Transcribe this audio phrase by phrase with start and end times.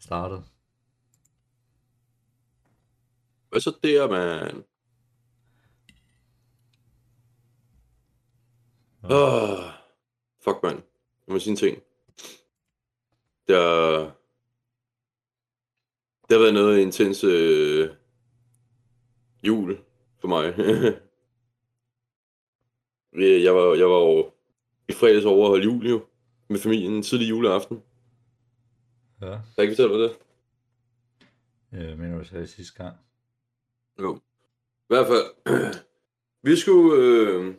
[0.00, 0.44] startet.
[3.50, 4.64] Hvad så der, mand?
[9.04, 9.64] Åh, oh,
[10.44, 10.82] fuck, mand.
[11.26, 11.82] Jeg må sige en ting.
[13.48, 13.98] Der,
[16.28, 17.90] det har været noget intens øh,
[19.42, 19.78] jul
[20.20, 20.54] for mig.
[23.22, 24.32] Jeg var, jeg var jo
[24.88, 26.04] i fredags over at holde jul jo,
[26.48, 27.82] med familien en tidlig juleaften.
[29.20, 30.16] Ja, Kan jeg ikke fortælle dig det?
[31.72, 32.96] jeg mener du sagde sidste gang.
[34.00, 34.16] Jo.
[34.16, 35.26] I hvert fald,
[36.50, 37.54] vi skulle øh,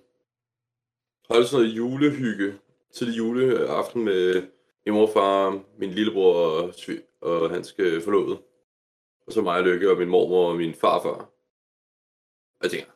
[1.30, 2.60] holde sådan noget julehygge
[2.94, 4.48] til juleaften med
[4.86, 8.42] min mor, far, min lillebror og, svi- og hans øh, forlovede.
[9.28, 11.30] Og så mig og Lykke og min mormor og min farfar.
[12.60, 12.92] Og jeg tænker,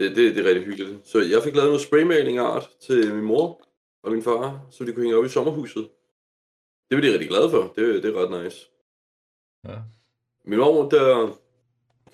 [0.00, 1.08] det, det, det er rigtig hyggeligt.
[1.08, 3.66] Så jeg fik lavet noget spraymaling art til min mor
[4.02, 5.90] og min far, så de kunne hænge op i sommerhuset.
[6.88, 7.72] Det var de rigtig glade for.
[7.76, 8.70] Det, det er ret nice.
[9.64, 9.78] Ja.
[10.44, 11.38] Min mormor, der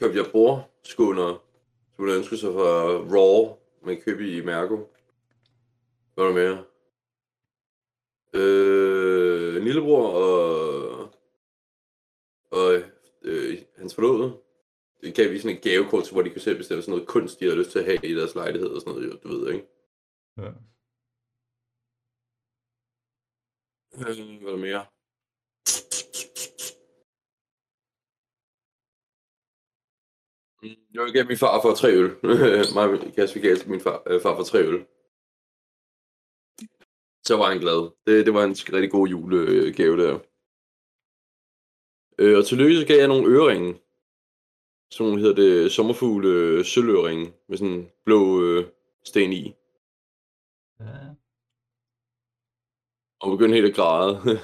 [0.00, 1.44] købte jeg bordskåner,
[1.96, 2.70] som hun ønskede sig fra
[3.16, 4.76] Raw, man købe i Mærko.
[6.14, 6.64] Hvad er der mere?
[8.32, 11.08] Øh, en lillebror og,
[12.50, 12.82] og
[13.22, 14.36] øh, hans forlovede.
[15.00, 17.44] Det gav vi sådan et gavekort, hvor de kunne selv bestille sådan noget kunst, de
[17.44, 19.66] havde lyst til at have i deres lejlighed og sådan noget, du ved, ikke?
[20.38, 20.50] ja.
[23.94, 24.86] Øh, hvad er der mere?
[30.62, 32.10] Mm, jeg vil gav min far for tre øl.
[32.74, 34.86] Mig og Kasper gav min far, øh, far for tre øl.
[37.26, 37.80] Så var han glad.
[38.06, 40.14] Det, det var en rigtig god julegave der.
[42.18, 43.80] Øh, og tillykke så gav jeg nogle øreringe.
[44.90, 46.64] Sådan nogle hedder det sommerfugle øh,
[47.48, 48.66] med sådan en blå øh,
[49.04, 49.54] sten i.
[50.80, 51.14] ja.
[53.20, 54.20] Og begyndte helt at græde.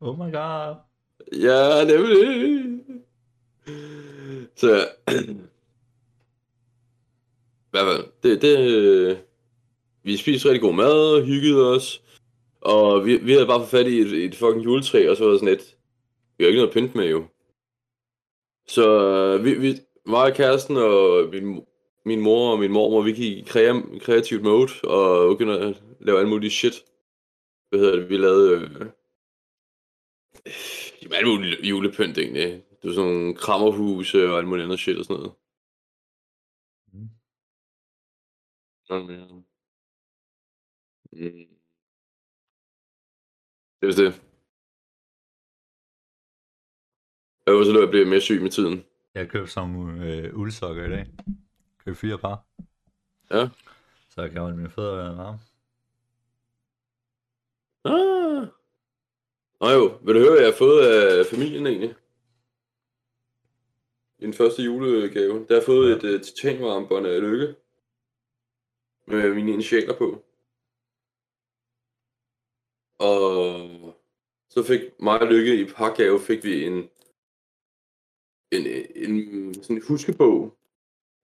[0.00, 0.74] Oh my god.
[1.32, 2.80] Ja, nemlig.
[4.56, 4.88] Så,
[7.68, 9.24] i hvert fald, det, det,
[10.02, 12.02] vi spiste rigtig god mad, hyggede os,
[12.60, 15.30] og vi, vi havde bare fået fat i et, et fucking juletræ, og så var
[15.30, 15.76] det sådan lidt,
[16.38, 17.24] vi har ikke noget pynt med jo.
[18.68, 21.64] Så vi, vi mig og kæresten og min,
[22.04, 26.18] min mor og min mormor, vi gik i krea, kreativt mode, og begyndte at lave
[26.18, 26.74] alt muligt shit.
[27.68, 28.50] Hvad hedder det, vi lavede...
[28.60, 28.90] Øh,
[31.02, 32.48] Jamen, alt muligt julepynt egentlig.
[32.82, 35.34] Det var sådan nogle krammerhuse og alt muligt andet shit og sådan noget.
[36.92, 37.10] Mm.
[38.84, 39.44] Sådan mere.
[41.12, 41.58] Mm.
[43.80, 44.22] Det er det.
[47.46, 48.84] Jeg var så løb, jeg blev mere syg med tiden.
[49.14, 51.06] Jeg købte some øh, uldsokker i dag.
[51.78, 52.46] Købte fire par.
[53.30, 53.48] Ja.
[54.08, 55.38] Så jeg kan holde mine fødder varme.
[57.84, 58.46] Ah.
[59.60, 61.94] Nå jo, vil du høre, hvad jeg har fået af familien egentlig?
[64.18, 65.34] I den første julegave.
[65.34, 67.54] Der har jeg fået et uh, titanvarmbånd af lykke.
[69.06, 70.24] Med mine initialer på.
[72.98, 73.98] Og
[74.50, 76.90] så fik mig og Lykke i pakgave, fik vi en,
[78.52, 80.58] en, en sådan en huskebog.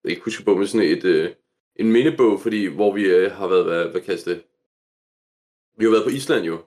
[0.04, 1.36] Ikke huskebog, men sådan et, uh,
[1.76, 4.44] en mindebog, fordi hvor vi uh, har været, hvad, hvad kaldes det?
[5.76, 6.58] Vi har været på Island jo.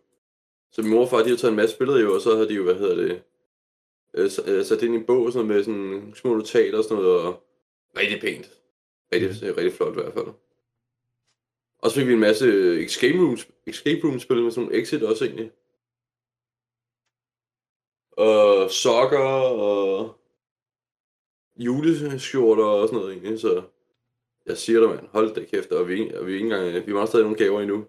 [0.72, 2.46] Så min mor og far, de har taget en masse billeder jo, og så har
[2.46, 3.24] de jo, hvad hedder det,
[4.14, 6.78] øh, øh, sat det ind i en bog og sådan noget med sådan små notater
[6.78, 7.44] og sådan noget, og
[7.98, 8.52] rigtig pænt.
[9.14, 9.56] Rigtig, mm.
[9.58, 10.28] rigtig flot i hvert fald.
[11.80, 12.48] Og så fik vi en masse
[12.86, 15.52] escape rooms, escape room spil med sådan nogle exit også egentlig.
[18.12, 20.16] Og sokker og
[21.56, 23.64] juleskjorter og sådan noget egentlig, så
[24.46, 27.06] jeg siger dig, mand, hold da kæft, og vi, og vi, ikke engang, vi mangler
[27.06, 27.86] stadig nogle gaver endnu.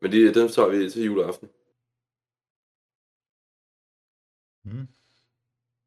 [0.00, 1.48] Men det, den tager vi til juleaften.
[4.64, 4.86] Mm.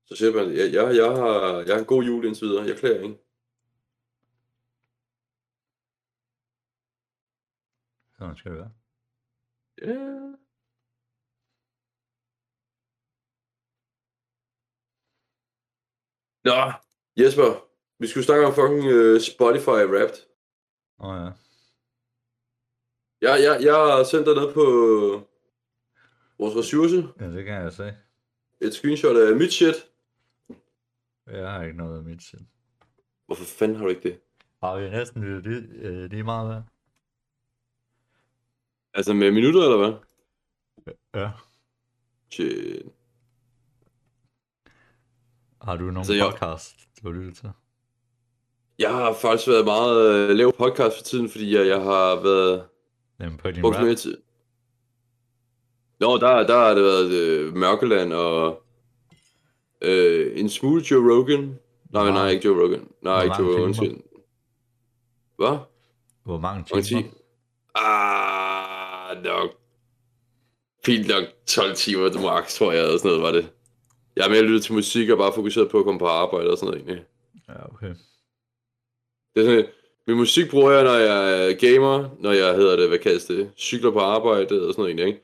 [0.06, 2.66] Så siger man, jeg, jeg, jeg, har, jeg har en god jul indtil videre.
[2.66, 3.18] Jeg klager ikke.
[8.18, 8.72] Sådan skal det være.
[9.82, 10.42] Ja.
[16.44, 16.72] Nå,
[17.18, 17.68] Jesper.
[18.00, 20.18] Vi skulle snakke om fucking uh, Spotify Wrapped.
[21.00, 21.41] Åh oh, ja.
[23.22, 24.62] Jeg, jeg, jeg har sendt dig ned på
[26.40, 27.08] vores ressource.
[27.20, 27.94] Ja, det kan jeg se.
[28.62, 29.76] Et screenshot af mit shit.
[31.28, 32.42] Jeg har ikke noget af mit sind.
[33.26, 34.20] Hvorfor fanden har du ikke det?
[34.64, 36.62] Har vi næsten lige, lige, øh, lige meget der?
[38.94, 39.94] Altså med minutter, eller hvad?
[41.22, 41.30] Ja.
[42.32, 42.84] Shit.
[45.62, 47.50] Har du nogen Altså, altså, jeg- podcast, du har lyttet til?
[48.80, 52.68] Jeg har faktisk været meget øh, lav podcast for tiden, fordi jeg, jeg har været
[53.22, 53.84] Jamen på din brugt rap?
[53.84, 54.18] mere tid.
[56.00, 58.64] Nå, der, der har det været øh, Mørkeland og
[59.82, 61.60] øh, en smule Joe Rogan.
[61.94, 62.14] Nej, Wow.
[62.14, 62.88] nej, ikke Joe Rogan.
[63.02, 63.74] Nej, Hvor ikke Joe Rogan.
[63.74, 63.96] siger-
[65.38, 65.58] Hvad?
[66.24, 67.02] Hvor mange timer?
[67.76, 69.50] Ah, nok.
[70.86, 73.52] Fint nok 12 timer max, tror jeg, eller sådan noget var det.
[74.16, 76.58] Jeg er mere lyttet til musik og bare fokuseret på at komme på arbejde og
[76.58, 77.06] sådan noget egentlig.
[77.50, 77.94] Ja, okay.
[79.36, 79.66] Det er sådan,
[80.08, 83.52] min musik bruger jeg, når jeg er gamer, når jeg hedder det, hvad kaldes det,
[83.58, 85.24] cykler på arbejde og sådan noget egentlig, ikke?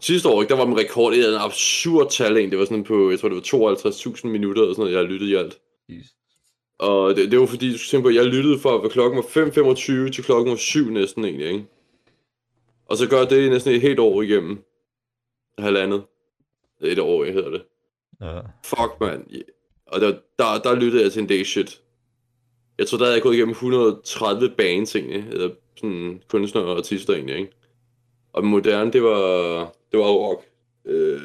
[0.00, 2.50] Sidste år, ikke, der var min rekord, det en absurd tal, egentlig.
[2.50, 5.06] det var sådan på, jeg tror det var 52.000 minutter eller sådan noget, jeg har
[5.06, 5.58] lyttet i alt.
[5.88, 6.14] Jesus.
[6.78, 9.16] Og det, det var fordi, du skal tænke på, at jeg lyttede fra, hvad klokken
[9.16, 11.64] var 5.25 til klokken var 7 næsten egentlig, ikke?
[12.86, 14.64] Og så gør det næsten et helt år igennem.
[15.58, 16.02] Halvandet.
[16.82, 17.62] Et år, jeg hedder det.
[18.20, 18.40] Ja.
[18.64, 19.26] Fuck, mand.
[19.86, 21.80] Og der, der, der lyttede jeg til en day shit.
[22.78, 27.14] Jeg tror, der havde jeg gået igennem 130 bands egentlig, eller sådan kunstnere og artister
[27.14, 27.52] egentlig, ikke?
[28.32, 29.18] Og moderne, det var,
[29.92, 30.44] det var rock.
[30.84, 31.20] Øh,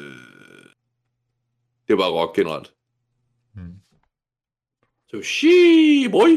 [1.88, 2.74] det var rock generelt.
[3.54, 3.74] Hmm.
[5.08, 6.28] Så, shi, boy!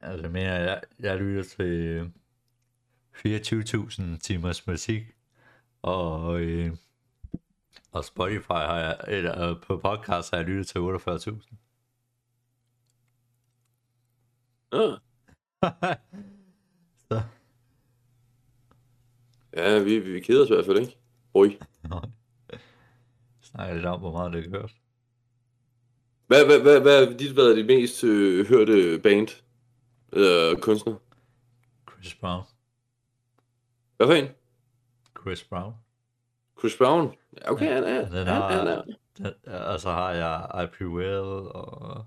[0.00, 2.12] Altså, men jeg, jeg lytter til
[3.26, 5.02] 24.000 timers musik,
[5.82, 6.76] og, øh,
[7.92, 11.54] og Spotify har jeg, eller øh, på podcast har jeg lyttet til 48.000.
[14.63, 14.63] Ja.
[17.08, 17.22] Så,
[19.56, 20.96] Ja, vi, vi keder os i hvert fald, ikke?
[21.34, 21.58] Oj.
[23.42, 24.72] snakker lidt om, hvor meget det kørt.
[26.26, 29.28] Hvad, hvad, hvad, hvad er dit, er det mest øh, hørte band?
[30.12, 30.94] Eller kunstner?
[31.90, 32.42] Chris Brown.
[33.96, 34.28] Hvad for en?
[35.20, 35.74] Chris Brown.
[36.58, 37.14] Chris Brown?
[37.36, 38.00] Ja, okay, han er.
[38.00, 38.82] Den Han, har, han er.
[39.18, 42.06] den, og så har jeg IP Well og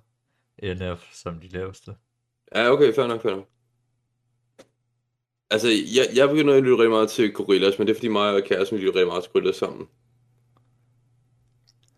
[0.63, 1.96] NF som de laveste.
[2.56, 3.50] Ja, okay, fair nok, fair nok.
[5.50, 8.34] Altså, jeg, jeg begynder at lytte rigtig meget til Gorillaz, men det er fordi mig
[8.34, 9.90] og kæresten lytter rigtig meget til Gorillaz sammen.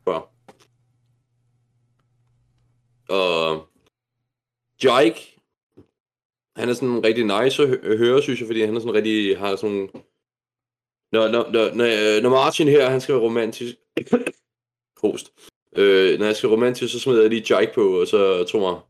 [0.07, 0.19] Ja.
[3.09, 3.67] Og
[4.83, 5.41] Jike,
[6.55, 9.37] han er sådan rigtig nice at hø- høre, synes jeg, fordi han er sådan rigtig,
[9.37, 9.89] har sådan nogle...
[11.11, 13.75] Når, når, når, når, øh, Martin her, han skal være romantisk...
[14.99, 15.33] Prost.
[15.75, 18.81] Øh, når jeg skal romantisk, så smider jeg lige Jike på, og så tror jeg,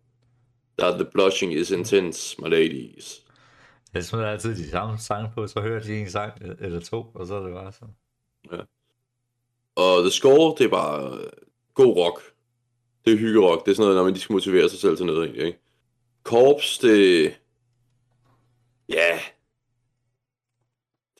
[0.80, 3.26] that the blushing is intense, my ladies.
[3.94, 7.28] Jeg smider altid de samme sange på, så hører de en sang eller to, og
[7.28, 7.96] så er det bare sådan.
[9.76, 11.30] Og The Score, det er bare øh,
[11.74, 12.22] god rock.
[13.06, 13.66] Det er hyggerock.
[13.66, 15.60] Det er sådan noget, når man de skal motivere sig selv til noget, egentlig, ikke?
[16.24, 17.36] Corps, det...
[18.90, 19.20] Ja.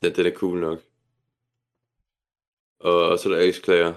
[0.02, 0.78] Den, den er cool nok.
[2.80, 3.94] Og så er der X-Claire.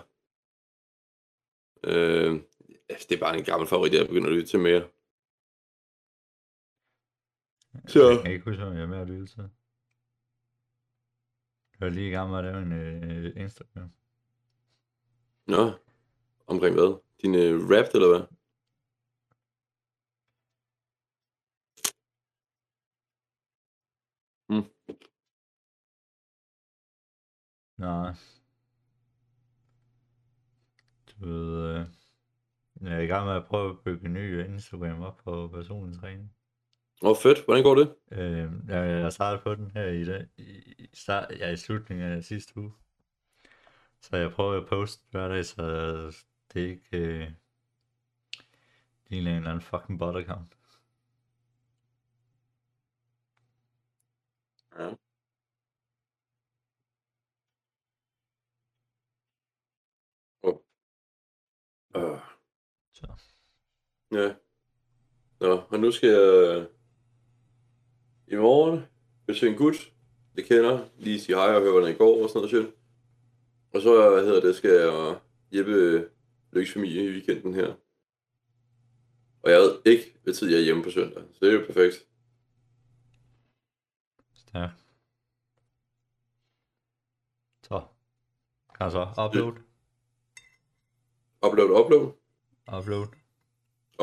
[1.83, 2.39] Øh,
[3.09, 4.83] det er bare en gammel favorit, jeg begynder at lytte til mere.
[7.87, 8.09] Så.
[8.09, 9.49] Jeg kan ikke huske, hvad jeg er med at lytte til.
[11.79, 13.91] Jeg er lige i gang med at lave en øh, Instagram.
[15.47, 15.71] Nå.
[16.47, 17.01] Omkring hvad?
[17.21, 18.27] Din øh, rap, eller hvad?
[27.77, 28.13] Nej.
[31.11, 31.85] Du ved, øh,
[32.81, 35.99] jeg er i gang med at prøve at bygge en ny Instagram op på personlig
[35.99, 36.35] træning.
[37.01, 37.45] Åh, oh, fedt.
[37.45, 37.95] Hvordan går det?
[38.11, 42.57] Øh, jeg, startede på den her i, dag, i, start, ja, i slutningen af sidste
[42.57, 42.73] uge.
[44.01, 45.63] Så jeg prøver at poste hver dag, så
[46.53, 47.31] det ikke øh,
[49.07, 50.57] ligner en eller anden fucking bot account.
[54.77, 54.95] Ja.
[60.43, 60.57] Oh.
[61.95, 62.19] Uh.
[62.93, 63.07] Så.
[64.11, 64.35] Ja.
[65.39, 66.67] Nå, og nu skal jeg
[68.27, 68.85] i morgen
[69.27, 69.91] besøge en gut,
[70.35, 72.75] jeg kender, lige sige hej og høre, hvordan det går og sådan noget shit.
[73.73, 75.19] Og så, hvad hedder det, skal jeg
[75.51, 76.09] hjælpe
[76.51, 77.73] Lykkes familie i weekenden her.
[79.43, 81.65] Og jeg ved ikke, hvad tid jeg er hjemme på søndag, så det er jo
[81.65, 82.07] perfekt.
[84.53, 84.69] Ja.
[87.63, 87.81] Så.
[88.77, 89.53] Kan så upload?
[91.45, 92.13] Upload, upload,
[92.77, 93.07] Upload.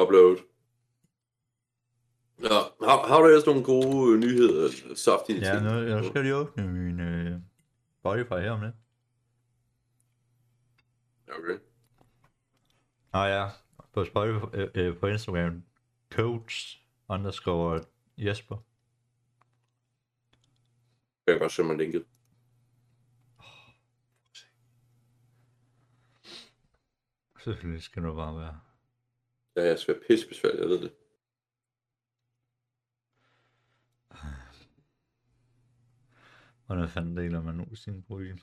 [0.00, 0.49] upload.
[2.42, 2.48] Ja,
[2.88, 5.64] har, har du ellers nogle gode øh, nyheder, saftige Ja, ting?
[5.64, 7.40] nu, jeg skal lige åbne min øh,
[8.00, 8.74] Spotify her om lidt.
[11.28, 11.58] Okay.
[13.12, 13.48] Nå ja,
[13.92, 15.62] på Spotify, øh, øh, på Instagram,
[16.12, 16.78] coach
[17.08, 17.80] underscore
[18.18, 18.56] Jesper.
[21.26, 22.04] Jeg kan godt se mig linket.
[27.44, 28.60] Selvfølgelig skal du bare være.
[29.56, 30.92] Ja, jeg skal være pisse besværlig, jeg ved det.
[36.66, 38.42] Hvordan fanden deler man nu sin profil?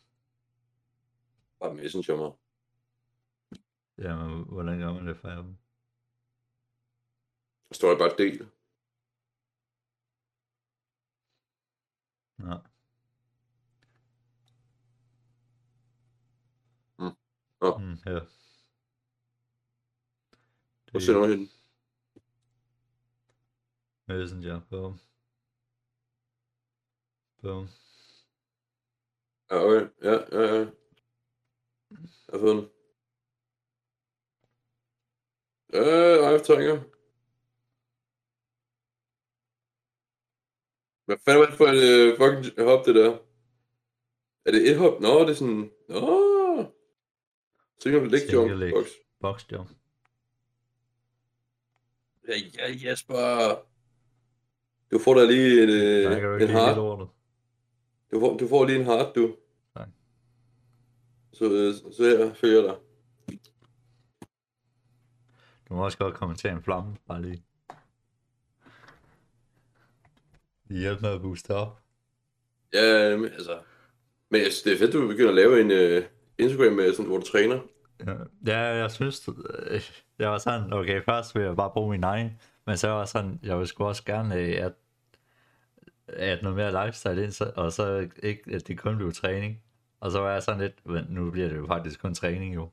[1.59, 2.31] Bare messenger mig.
[3.97, 5.57] Jamen, hvordan gør man det for dem?
[7.69, 8.51] Der står der bare del.
[12.37, 12.55] Nå.
[16.99, 17.15] Mm.
[17.61, 17.77] Nå.
[17.77, 18.19] Mm, ja.
[20.91, 21.49] Hvor sender du hen?
[24.07, 24.99] Messenger, bum.
[27.47, 27.67] Bum.
[29.49, 29.87] Ja, okay.
[30.03, 30.71] Ja, ja, ja.
[31.89, 32.69] Jeg har fået den.
[35.73, 36.75] Øh, jeg trænger.
[41.05, 43.11] Hvad fanden var det for et uh, fucking hop, det der?
[44.45, 45.01] Er det et hop?
[45.01, 45.71] Nå, det er sådan...
[45.89, 46.73] Nå!
[47.79, 48.73] Single leg jump Single leg.
[48.73, 48.87] box.
[49.21, 49.69] Box jump.
[52.27, 53.65] Ja, ja, Jesper!
[54.91, 57.16] Du får da lige en, øh, en lortet.
[58.11, 59.35] Du får, du får lige en hard, du.
[59.77, 59.87] Tak.
[61.33, 62.75] Så, øh, så her følger dig.
[65.69, 67.43] Du må også godt kommentere en flamme, bare lige.
[70.67, 71.79] Det hjælper med at booste op.
[72.73, 73.59] Ja, men altså...
[74.29, 77.05] Men jeg synes, det er fedt, du begynder at lave en uh, Instagram, med, sådan,
[77.05, 77.59] hvor du træner.
[78.05, 78.13] Ja,
[78.45, 79.29] ja, jeg synes,
[79.67, 79.81] øh,
[80.19, 83.07] jeg var sådan, okay, først vil jeg bare bruge min egen, men så var jeg
[83.07, 84.73] sådan, jeg vil sgu også gerne, at,
[86.07, 89.63] at noget mere lifestyle ind, så- og så ikke, at det kun blev træning.
[89.99, 92.71] Og så var jeg sådan lidt, men nu bliver det jo faktisk kun træning jo.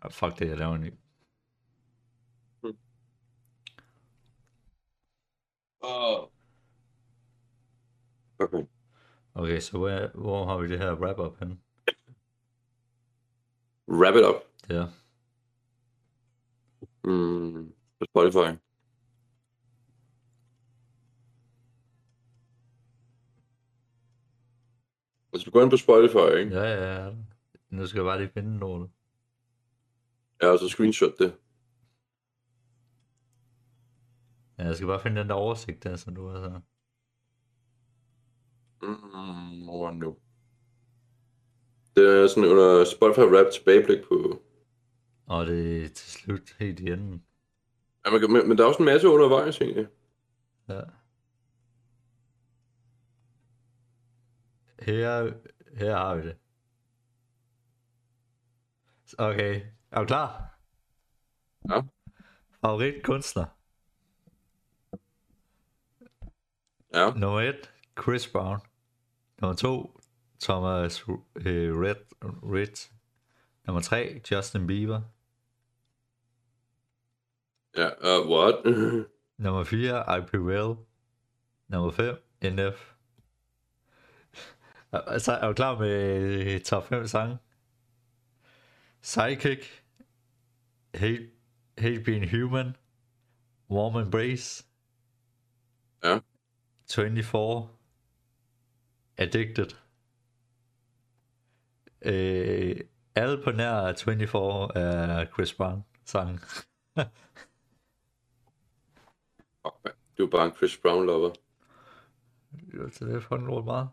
[0.00, 0.92] Og fuck det, jeg laver en ny.
[5.82, 6.28] Oh.
[8.38, 8.66] Okay.
[9.34, 11.58] Okay, så hvor, hvor har vi det her wrap-up henne?
[13.88, 14.36] Wrap it up.
[14.68, 14.86] Der.
[17.04, 18.69] Mm, på Spotify.
[25.40, 26.56] Altså, du går ind på Spotify, ikke?
[26.56, 27.12] Ja, ja, ja.
[27.70, 28.90] Nu skal jeg bare lige finde noget.
[30.42, 31.34] Ja, og så screenshot det.
[34.58, 36.60] Ja, jeg skal bare finde den der oversigt der, som du har så.
[38.82, 40.16] Mm, hvor nu?
[41.96, 44.42] Det er sådan under Spotify Rap tilbageblik på...
[45.26, 47.24] Og det er til slut helt i enden.
[48.06, 49.86] Ja, man kan, men, men der er også en masse undervejs, egentlig.
[50.68, 50.80] Ja.
[54.80, 55.32] Her,
[55.76, 56.36] her har vi det.
[59.18, 60.58] Okay, er du klar?
[61.68, 61.82] Ja.
[62.60, 63.44] Favorit kunstner.
[66.94, 67.10] Ja.
[67.10, 67.70] Nummer 1,
[68.02, 68.60] Chris Brown.
[69.40, 70.00] Nummer 2,
[70.40, 72.90] Thomas øh, Red, Red.
[73.66, 75.00] Nummer 3, Justin Bieber.
[77.76, 78.54] Ja, uh, what?
[79.44, 80.76] Nummer 4, I Prevail.
[81.68, 82.94] Nummer 5, NF.
[84.92, 85.90] Altså, er du klar med
[86.54, 87.38] øh, top 5 sange?
[89.02, 89.66] Psychic.
[90.94, 91.30] Hate,
[91.78, 92.76] Hate Being Human.
[93.70, 94.66] Warm Embrace.
[96.04, 96.20] Ja.
[96.90, 97.68] 24.
[99.16, 99.76] Addicted.
[102.02, 102.80] Øh,
[103.14, 106.40] alle på nær 24 er Chris Brown sang.
[109.62, 109.92] Fuck, man.
[110.18, 111.30] Du er bare en Chris Brown lover.
[112.74, 113.88] Jo, så det er lort meget.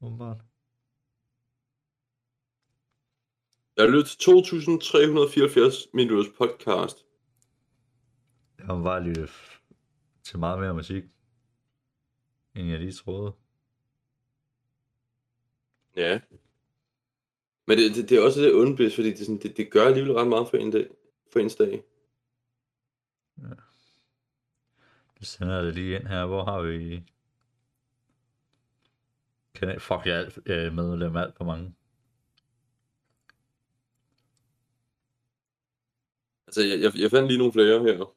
[0.00, 0.36] Åbenbart.
[3.76, 7.04] Jeg har lyttet til 2374 minutters podcast.
[8.58, 9.30] Jeg har bare lyttet
[10.22, 11.04] til meget mere musik,
[12.54, 13.32] end jeg lige troede.
[15.96, 16.20] Ja.
[17.66, 20.12] Men det, det, det er også lidt undbevidst, fordi det, sådan, det, det gør alligevel
[20.12, 20.88] ret meget for, en dag,
[21.32, 21.82] for ens dag.
[25.18, 26.26] Jeg sender det lige ind her.
[26.26, 27.02] Hvor har vi...
[29.58, 29.82] Kan jeg...
[29.82, 31.74] Fuck, jeg er er medlem alt for mange.
[36.46, 38.14] Altså, jeg, jeg, jeg fandt lige nogle flere her.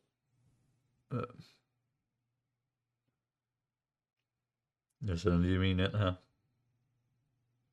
[5.01, 6.13] Jeg sender lige min ind her.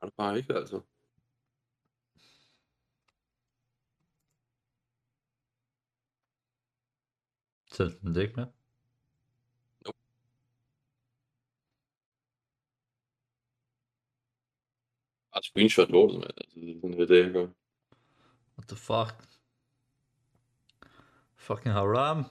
[0.01, 0.81] Er det bare ikke, altså?
[7.67, 8.58] Send den det ikke med.
[15.39, 16.31] Bare screenshot lortet, mand.
[16.37, 17.47] Altså, det er sådan det, jeg gør.
[18.57, 19.29] What the fuck?
[21.37, 22.25] Fucking haram.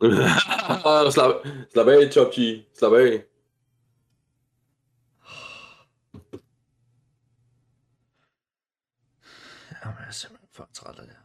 [1.12, 1.34] slap,
[1.72, 2.38] slap af, Top G.
[2.78, 3.24] Slap af.
[9.84, 11.16] Jamen, jeg er simpelthen for træt af det.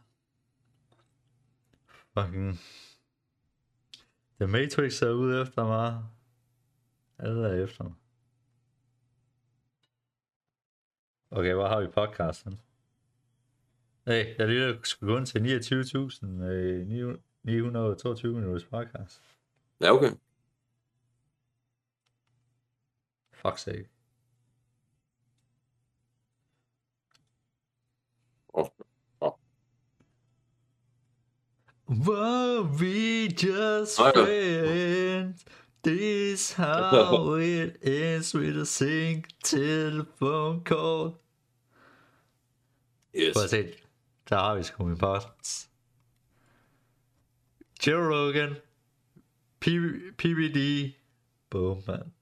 [2.14, 2.60] Fucking...
[4.40, 6.04] The Matrix er ude efter mig.
[7.18, 7.94] Alle er efter mig.
[11.30, 12.60] Okay, hvor har vi podcasten?
[14.06, 15.38] Hey, jeg lige skulle ind til
[18.18, 19.22] 29.922 minutters podcast.
[19.80, 20.10] Ja, okay.
[23.32, 23.88] Fuck sake.
[28.54, 28.66] Åh,
[29.20, 29.32] åh.
[31.88, 35.44] Were we just friends?
[35.86, 41.20] This how it ends with a sing telephone call.
[43.14, 43.34] Yes.
[43.34, 43.72] Prøv at se.
[44.28, 45.70] Der har vi sgu min podcast.
[47.86, 48.56] Joe Rogan.
[49.64, 50.92] P- PBD.
[51.50, 52.12] Boom, man.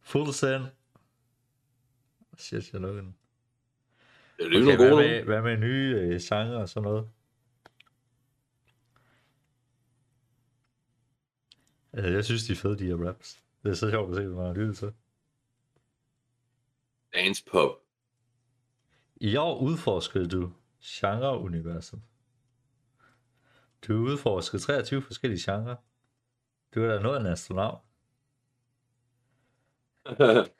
[0.00, 0.62] Full send.
[2.38, 3.14] Shit, jeg lukker den.
[4.38, 7.08] Det er Okay, hvad, med, hvad med nye øh, sange og sådan noget?
[12.04, 13.42] Jeg synes, de er fede, de her raps.
[13.62, 14.92] Det er så sjovt at se, hvad man har lyttet til.
[17.14, 17.70] Dance pop.
[19.16, 20.52] I år udforskede du
[20.82, 22.02] genreuniverset.
[23.86, 25.76] Du har udforsket 23 forskellige genrer.
[26.74, 27.78] Du er da noget af en astronaut.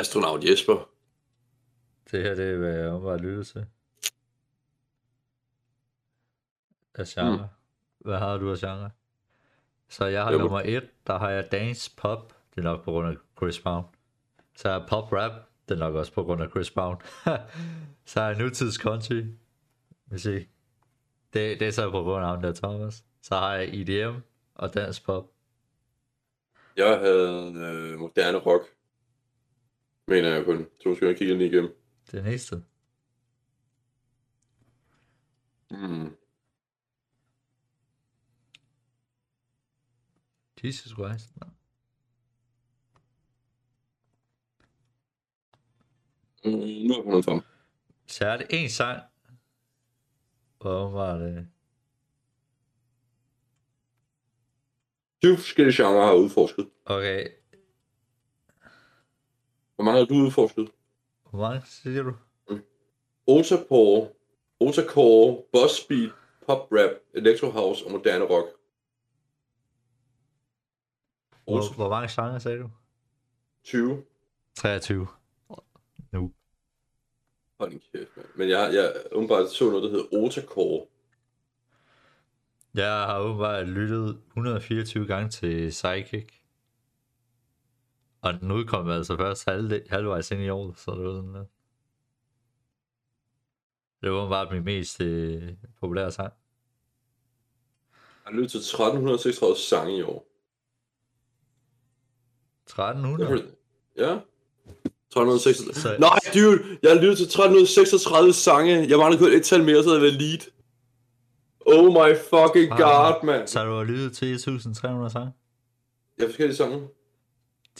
[0.00, 0.90] Astronaut Jesper.
[2.10, 3.66] Det her, det er, hvad jeg omvar lyttet til.
[6.94, 7.36] Af genre.
[7.36, 8.08] Mm.
[8.08, 8.90] Hvad har du af genre?
[9.92, 12.32] Så jeg har må- nummer et, der har jeg dance pop.
[12.54, 13.84] Det er nok på grund af Chris Brown.
[14.56, 15.32] Så har jeg pop rap.
[15.68, 16.96] Det er nok også på grund af Chris Brown.
[18.06, 19.22] så har jeg nutids country.
[20.16, 20.46] Se.
[21.32, 23.04] Det, det er så på grund af ham der Thomas.
[23.22, 24.18] Så har jeg EDM
[24.54, 25.30] og dansk pop.
[26.76, 28.62] Jeg havde øh, moderne rock.
[30.08, 30.66] Mener jeg kun.
[30.82, 31.76] Så skal jeg kigge lige igennem.
[32.12, 32.62] Det næste.
[35.70, 36.16] Mm.
[40.64, 41.30] Jesus Christ.
[41.40, 41.46] No.
[46.44, 47.40] Mm, nu har jeg fundet frem.
[48.06, 49.02] Så er det en sang.
[50.60, 51.48] Hvor var det?
[55.22, 56.68] 20 forskellige genrer har jeg udforsket.
[56.84, 57.28] Okay,
[59.74, 60.70] Hvor mange har du udforsket?
[61.30, 62.12] hvor mange siger du?
[63.26, 64.08] Otacore,
[64.60, 66.10] Otacore, Boss Beat,
[66.46, 68.48] Pop Rap, Electro House og moderne rock.
[71.44, 72.70] Hvor, hvor mange sange sagde du?
[73.64, 74.04] 20.
[74.54, 75.06] 23.
[76.12, 76.32] Nu.
[77.60, 78.10] Hold en kæft.
[78.34, 80.86] Men jeg, jeg umiddelbart så noget, der hedder Otacore.
[82.74, 86.28] Jeg har åbenbart lyttet 124 gange til Psychic.
[88.20, 91.44] Og den udkom altså først halv, halvvejs ind i år, så det var sådan der.
[94.02, 96.32] Det var åbenbart min mest øh, populære sang.
[97.92, 100.31] Jeg har lyttet til 1336 sange i år.
[102.72, 103.42] 1300?
[103.98, 104.18] Ja.
[105.10, 105.74] 1336.
[105.74, 106.78] Så- Nej, dude!
[106.82, 108.88] Jeg lyttet til 1336 sange.
[108.88, 110.40] Jeg mangler kun et tal mere, så havde jeg været lead.
[111.66, 113.48] Oh my fucking god, mand.
[113.48, 115.32] Så du har lyttet til 1300 sange?
[116.18, 116.88] Jeg har forskellige sange.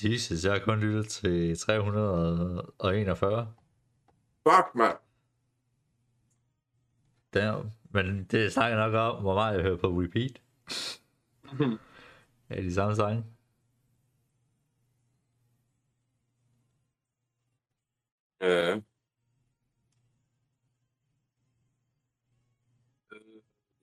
[0.03, 3.49] Jesus, jeg har kun lyttet til 341.
[4.49, 4.97] Fuck, mand.
[7.35, 7.71] Damn.
[7.91, 10.41] Men det snakker nok om, hvor meget jeg hører på repeat.
[12.51, 13.25] Ja, de samme sange.
[18.43, 18.81] Ja.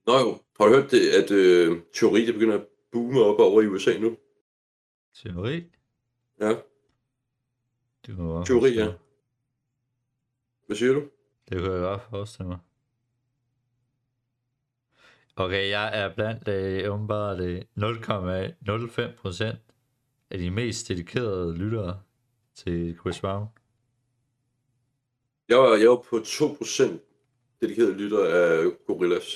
[0.06, 3.62] Nå jo, har du hørt det, at øh, teori det begynder at boome op over
[3.62, 4.18] i USA nu?
[5.14, 5.64] Teori?
[6.42, 6.50] Ja,
[8.06, 8.90] Det kunne jeg godt teori, forestille ja.
[8.90, 9.00] mig.
[10.66, 11.10] Hvad siger du?
[11.50, 12.58] Det kunne jeg godt forestille mig.
[15.36, 19.44] Okay, jeg er blandt øh, åbenbart øh, 0,05%
[20.30, 22.02] af de mest dedikerede lyttere
[22.56, 23.48] til Chris Brown.
[25.50, 26.84] Jeg var, jeg var på 2%
[27.62, 29.36] dedikeret lytter af Gorillaz.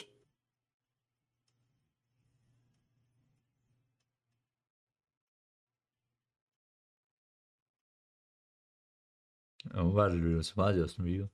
[9.73, 11.27] Og åbenbart lytter så meget Justin Bieber.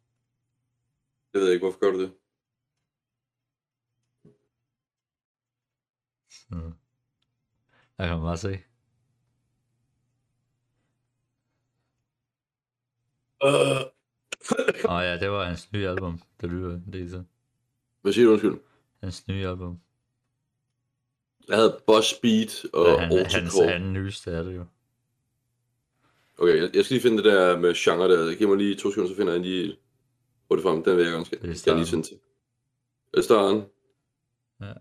[1.34, 2.13] Jeg ved ikke, hvorfor gør du det?
[6.30, 6.72] Så.
[7.98, 8.63] Der kan man bare se.
[13.44, 13.99] Uh,
[14.86, 17.25] Og ja, det var hans nye album, der lytter en del til.
[18.02, 18.58] hvad siger du, undskyld?
[19.04, 19.80] Hans nye album.
[21.47, 24.65] Jeg havde Boss Beat og Ja, han, hans anden nyeste er det jo.
[26.38, 28.36] Okay, jeg, jeg skal lige finde det der med genre der.
[28.36, 29.78] Giv mig lige to sekunder, så finder jeg lige
[30.47, 30.84] hurtigt frem.
[30.84, 32.15] Den vil jeg skal, Det er jeg lige sende til.
[33.13, 33.63] Er det starten?
[34.62, 34.73] Ja.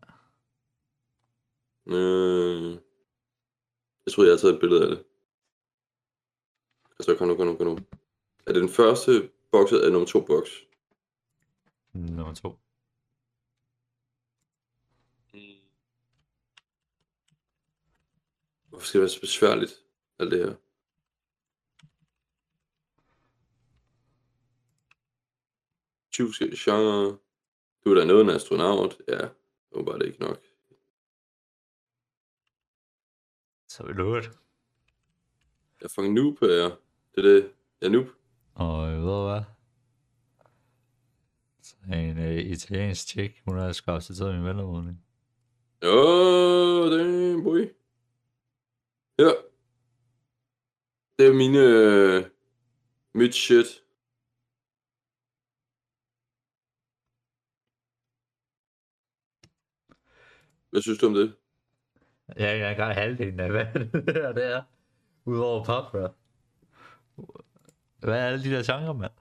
[1.96, 2.72] Øh,
[4.06, 5.04] jeg troede, jeg havde taget et billede af det.
[6.98, 7.78] Altså, kom nu, kom nu, kom nu.
[8.46, 10.50] Er det den første boks, eller nummer to boks?
[11.92, 12.58] Nummer to.
[18.68, 19.72] Hvorfor skal det være så besværligt,
[20.18, 20.54] alt det her?
[26.26, 27.16] Forskellige genrer.
[27.84, 28.98] Du er da noget af en astronaut.
[29.08, 29.28] Ja,
[29.98, 30.38] det ikke nok.
[33.68, 34.38] Så vil du det.
[35.80, 36.76] Jeg er fucking noob, er jeg.
[37.14, 37.54] Det er det.
[37.80, 38.17] Jeg er noob.
[38.58, 39.42] Og øh, ved du hvad?
[41.62, 45.04] Så en øh, italiensk tjek, hun har skabt til min vennervågning.
[45.82, 47.60] Åh, damn, boy.
[49.18, 49.30] Ja.
[51.18, 51.58] Det er mine...
[51.58, 52.24] Øh,
[53.14, 53.66] mit shit.
[60.70, 61.36] Hvad synes du om det?
[62.36, 63.92] Jeg er ikke engang halvdelen af, hvad det
[64.36, 64.62] det er.
[65.24, 66.14] Udover pop rap.
[67.98, 69.12] Hvad er alle de der genrer, mand?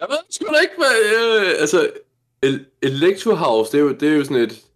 [0.00, 0.96] Jeg ved sgu da ikke, hvad...
[1.16, 1.92] Øh, altså,
[2.42, 4.66] el- Electro House, det er jo, det er jo sådan et...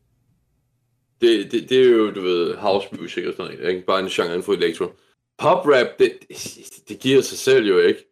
[1.20, 3.86] Det, det, det er jo, du ved, house music og sådan noget, ikke?
[3.86, 4.84] Bare en genre inden for electro.
[5.38, 6.38] Pop rap, det, det,
[6.88, 8.04] det giver sig selv jo ikke.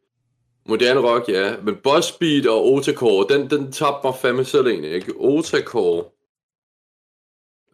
[0.66, 1.56] Moderne rock, ja.
[1.60, 5.12] Men boss beat og otacore, den, den tabte mig fandme selv egentlig, ikke?
[5.16, 6.04] Otacore.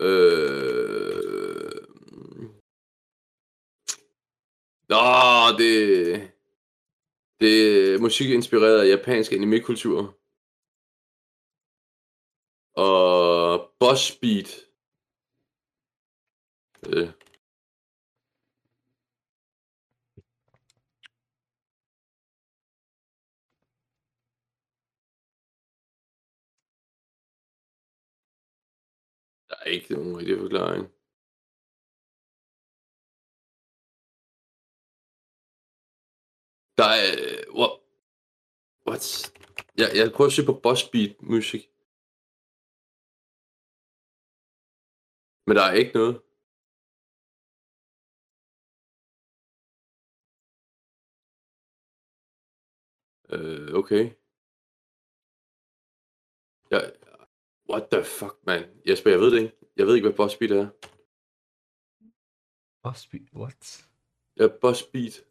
[0.01, 1.71] Øh...
[2.13, 2.51] Mm.
[4.89, 6.31] Nå, det...
[7.41, 10.19] Det er musik inspireret af japansk anime-kultur.
[12.75, 14.51] Og boss beat.
[16.87, 17.09] Øh.
[29.49, 30.98] Der er ikke nogen rigtig forklaring.
[36.79, 37.09] Der er...
[37.59, 37.73] What?
[38.87, 39.03] What?
[39.81, 41.63] Jeg, jeg prøver at se på boss beat musik.
[45.47, 46.15] Men der er ikke noget.
[53.35, 54.05] Øh, okay.
[56.73, 56.81] Ja,
[57.71, 58.63] what the fuck, man?
[58.89, 59.57] Jesper, jeg ved det ikke.
[59.77, 60.69] Jeg ved ikke, hvad boss beat er.
[62.83, 63.89] Boss beat, what?
[64.37, 65.28] Ja, boss beat.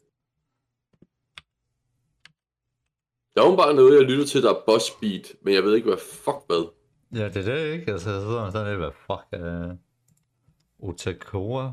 [3.38, 5.74] Der er jo bare noget, jeg lytter til, der er boss beat, men jeg ved
[5.74, 6.70] ikke, hvad fuck hvad.
[7.14, 7.92] Ja, det er det ikke.
[7.92, 9.76] Altså, så sidder man sådan lidt, hvad fuck er
[10.78, 11.72] Otakora?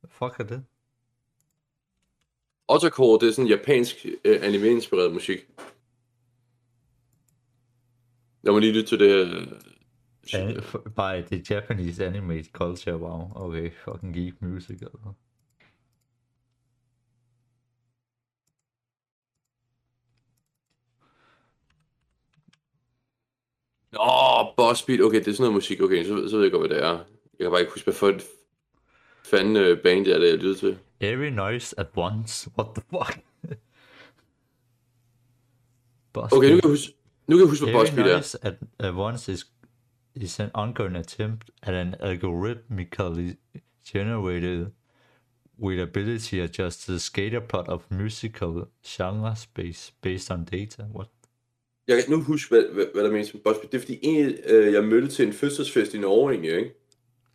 [0.00, 0.64] Hvad fuck er det?
[2.68, 5.38] Otacore, det er sådan japansk øh, anime-inspireret musik.
[8.42, 10.60] Jeg må lige lytte til det her.
[10.60, 13.32] F- by the Japanese anime culture, wow.
[13.34, 15.12] Okay, fucking geek music, altså.
[24.00, 25.00] Åh, boss beat.
[25.00, 25.80] Okay, det er sådan noget musik.
[25.80, 26.92] Okay, så, så ved jeg godt, hvad det er.
[27.38, 28.24] Jeg kan bare ikke huske, hvad for et
[29.24, 30.78] fanden øh, band det er, det jeg lytter til.
[31.00, 32.50] Every noise at once.
[32.58, 33.24] What the fuck?
[36.12, 36.92] Boss Okay, nu kan jeg huske,
[37.26, 38.14] nu kan jeg huske hvad boss Every beat er.
[38.16, 39.46] noise at, at once is
[40.14, 43.34] is an ongoing attempt at an algorithmically
[43.92, 44.66] generated
[45.58, 50.82] with ability adjust the scatter plot of musical genre space based on data.
[50.92, 51.08] What?
[51.88, 53.62] Jeg kan nu huske, hvad, hvad, hvad der menes med beat.
[53.62, 56.74] Det er fordi, en, øh, jeg mødte til en fødselsfest i Norge, egentlig, ikke?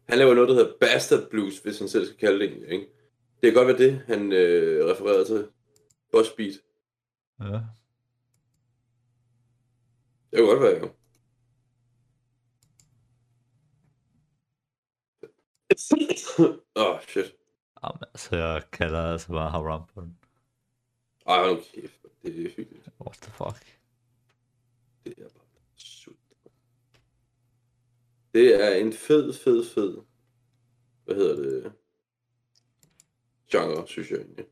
[0.10, 2.86] Han laver noget, der hedder Bastard Blues, hvis han selv skal kalde det, egentlig, ikke?
[3.42, 5.48] Det kan godt være det, han øh, refererede til.
[6.12, 6.54] Boss beat.
[7.40, 7.60] Ja.
[10.32, 10.90] Det kan godt være, jo.
[16.76, 17.36] Åh, oh, shit.
[17.84, 20.18] Jamen, altså, jeg kalder altså bare haram på den.
[21.28, 22.06] Ej, kæft.
[22.24, 22.90] Det er hyggeligt.
[23.02, 23.79] What the fuck?
[25.04, 26.18] Det er bare sult.
[28.34, 29.98] Det er en fed, fed, fed.
[31.06, 31.74] Hvad hedder det?
[33.52, 34.46] Genre, synes jeg egentlig.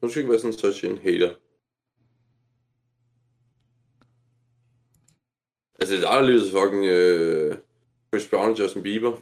[0.00, 1.34] Hun skal ikke være sådan such en hater.
[5.78, 7.58] Altså, det er anderledes fucking øh,
[8.08, 9.20] Chris Brown og Justin Bieber.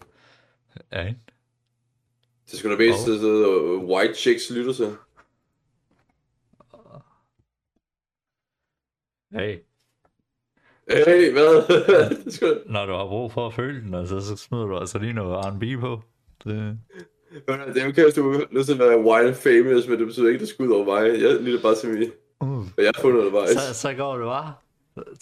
[0.92, 1.14] Ja?
[2.50, 3.14] Det skal da bedst oh.
[3.14, 4.96] uh, white chicks lytter til.
[9.32, 9.58] Hey,
[10.88, 11.62] Hey, hvad?
[12.72, 15.44] når du har brug for at føle den, altså, så smider du altså lige noget
[15.46, 16.02] R&B på.
[16.44, 16.78] Det...
[17.74, 20.26] Det er okay, hvis du har lyst til at være wild famous, men det betyder
[20.26, 21.20] ikke, at det skal ud over mig.
[21.22, 22.48] Jeg lytter bare til mig, Uh.
[22.74, 23.50] hvad jeg har fundet undervejs.
[23.50, 24.54] Så, så går det bare.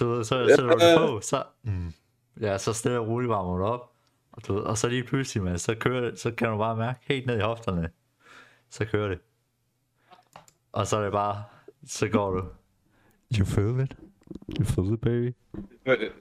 [0.01, 0.49] Du ved, så Ja.
[0.49, 1.43] sætter du det på, så...
[1.63, 1.93] Mm,
[2.41, 3.91] ja, så stille og roligt varmer du op.
[4.33, 6.99] Og, du og så lige pludselig, man, så kører det, så kan du bare mærke
[7.03, 7.91] helt ned i hofterne.
[8.71, 9.19] Så kører det.
[10.73, 11.43] Og så er det bare,
[11.87, 12.45] så går du
[13.39, 13.93] You feel it?
[14.59, 15.35] You feel it, baby?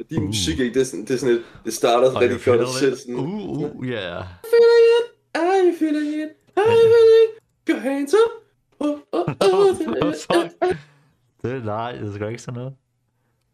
[0.10, 0.26] Din Uh.
[0.26, 0.74] musik, ikke?
[0.74, 2.91] Det er sådan, det er sådan et, det starter Og rigtig godt, og feel it?
[2.91, 4.24] det sådan, Uh, uh, yeah.
[4.54, 7.30] feeling it, are you feeling it, you feeling it,
[7.69, 8.32] your hands up,
[8.80, 10.50] oh, oh, oh.
[11.43, 12.74] Det er nej, det er sgu ikke sådan noget.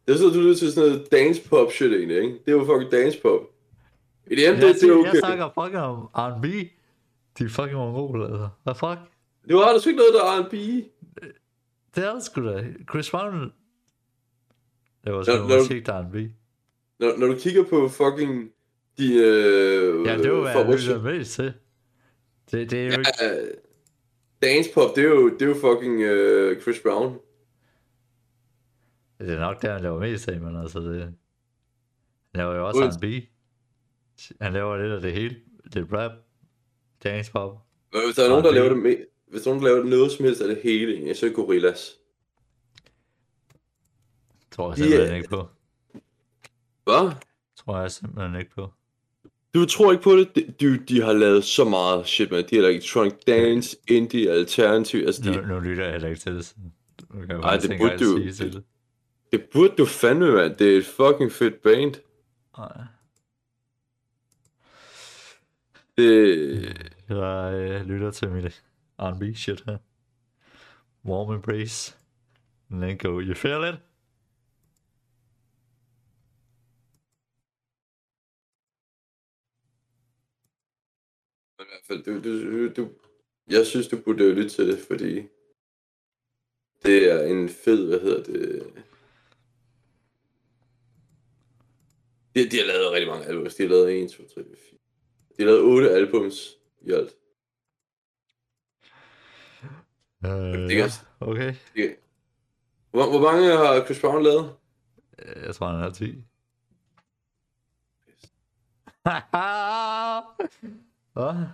[0.07, 2.33] Det er sådan, du lyder til sådan noget dance pop shit egentlig, ikke?
[2.45, 3.41] Det er jo fucking dance pop.
[4.31, 5.13] I det ende, det, det er okay.
[5.13, 6.45] jeg snakker fucking om R&B.
[7.37, 8.49] De er fucking mongoler, altså.
[8.63, 8.99] Hvad fuck?
[9.47, 10.53] Det var der sgu ikke noget, der er R&B.
[11.95, 12.73] Det er sgu da.
[12.89, 13.53] Chris Brown...
[15.03, 16.15] Det var sgu Når- musik, der er R&B.
[16.99, 18.51] Når, når du kigger på fucking
[18.97, 21.53] de øh, Ja, det var, hvad jeg lytter mest til.
[22.51, 23.12] Det, det er jo ikke...
[23.21, 23.36] Ja,
[24.47, 27.19] dance pop, det er jo, det er jo fucking øh, Chris Brown.
[29.19, 31.01] Det er nok der, han laver mest af, men altså det...
[31.01, 31.13] Han
[32.34, 33.23] laver jo også Ud- R&B.
[34.41, 35.36] Han laver lidt af det hele.
[35.73, 36.12] Det er rap,
[37.03, 37.58] dance pop.
[38.05, 38.95] Hvis der er nogen, der laver det med,
[39.27, 41.89] hvis nogen, laver noget som helst af det hele, så er det Gorillaz.
[44.51, 45.47] Tror jeg simpelthen er- ikke på.
[46.83, 47.11] Hvad?
[47.57, 48.71] Tror jeg simpelthen ikke på.
[49.53, 50.35] Du tror ikke på det?
[50.35, 52.45] De, de, de har lavet så meget shit, man.
[52.49, 55.03] De har lavet electronic dance, indie, alternativ.
[55.05, 56.45] Altså, de, Nu, nu lytter jeg heller ikke til det.
[56.45, 56.53] Så
[57.13, 58.63] nu kan jeg Ej, bare det burde du- til det.
[59.31, 60.55] det burde du fandme, mand.
[60.55, 61.93] Det er et fucking fedt band.
[62.57, 62.83] Nej.
[65.97, 68.63] Det, Jeg øh, lytter til mit
[68.99, 69.79] R&B shit her.
[71.03, 71.95] Warm Embrace.
[72.69, 73.75] And then go, you feel it?
[81.60, 82.89] i hvert fald, du, du, du,
[83.49, 85.27] jeg synes, du burde lytte til det, fordi
[86.84, 88.73] det er en fed, hvad hedder det...
[92.36, 93.55] De, de har lavet rigtig mange albums.
[93.55, 94.79] De har lavet 1, 2, 3, 4.
[95.38, 97.15] De har lavet 8 albums i alt.
[100.23, 101.56] Uh, Det ja, kan- okay.
[102.91, 104.56] Hvor, hvor mange har Chris Brown lavet?
[105.19, 106.25] Øh, Jeg tror, han er 10.
[111.13, 111.45] Hvad?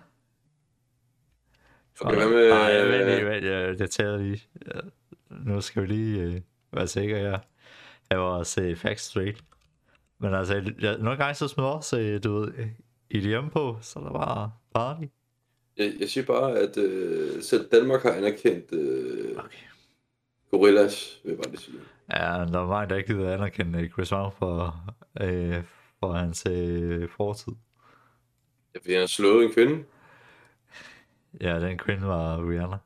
[2.02, 2.50] Okay, hvad med...
[2.50, 4.44] Nej, vent lige, vent, jeg, jeg tæller lige.
[4.68, 4.80] Ja,
[5.30, 6.42] Nu skal vi lige øh,
[6.74, 7.42] være sikre, jeg,
[8.10, 9.44] jeg var også øh, Facts Straight.
[10.20, 12.54] Men altså, jeg, nogle gange så smider også, øh, du ved,
[13.12, 15.04] EDM på, så der var party.
[15.78, 19.58] Jeg, jeg siger bare, at øh, selv Danmark har anerkendt øh, Okay.
[20.52, 21.78] Gorillaz, vil jeg bare lige sige.
[22.14, 24.76] Ja, der er mange, der ikke gider anerkende Chris Brown for,
[25.22, 25.64] øh,
[26.00, 27.54] for hans øh, fortid.
[28.76, 29.84] Ja, fordi han slået en kvinde.
[31.42, 32.78] Ja, den kvinde var Rihanna.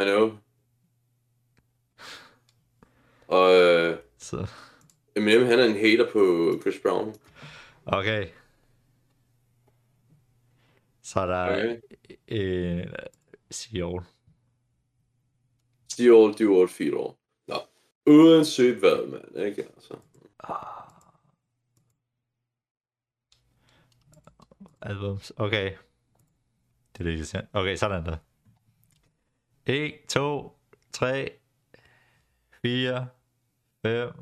[0.00, 0.32] I know.
[3.28, 4.46] Og øh, Så,
[5.16, 7.14] Eminem, han er en hater på Chris Brown.
[7.86, 8.26] okay.
[11.06, 11.80] Så er der Okay.
[12.28, 12.92] øh,
[13.50, 14.02] Seoul.
[16.00, 17.14] All, feel all.
[17.48, 17.54] Nå.
[18.06, 19.46] Uanset hvad, mand.
[19.46, 19.98] Ikke altså.
[24.82, 25.32] Albums.
[25.36, 25.76] Okay.
[26.92, 27.46] Det er det, jeg siger.
[27.52, 28.16] Okay, sådan der.
[29.66, 30.58] 1, 2,
[30.92, 31.38] 3,
[32.62, 33.08] 4,
[33.82, 34.12] 5,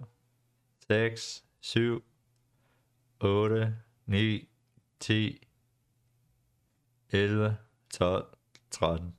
[0.88, 2.04] 6, 7,
[3.20, 4.48] 8, 9,
[5.00, 5.43] 10,
[7.14, 7.56] 11,
[7.90, 8.26] 12,
[8.70, 9.14] 13.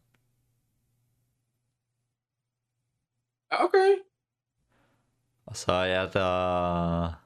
[3.51, 3.95] Okay.
[5.45, 7.21] Og så er der...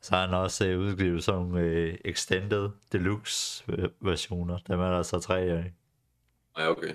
[0.00, 4.58] Så har han også øh, udgivet sådan nogle øh, extended deluxe øh, versioner.
[4.58, 5.72] Dem er der så tre af.
[6.58, 6.94] Ja, okay.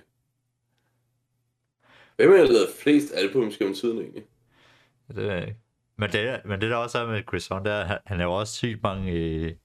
[2.16, 4.24] Hvem har lavet flest albums gennem tiden egentlig?
[5.08, 5.63] Det ved jeg ikke.
[6.04, 8.34] Men det, men det der også er med Chris Hunt, det er, han, han laver
[8.34, 9.56] også sygt mange øh,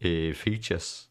[0.00, 1.10] øh, features.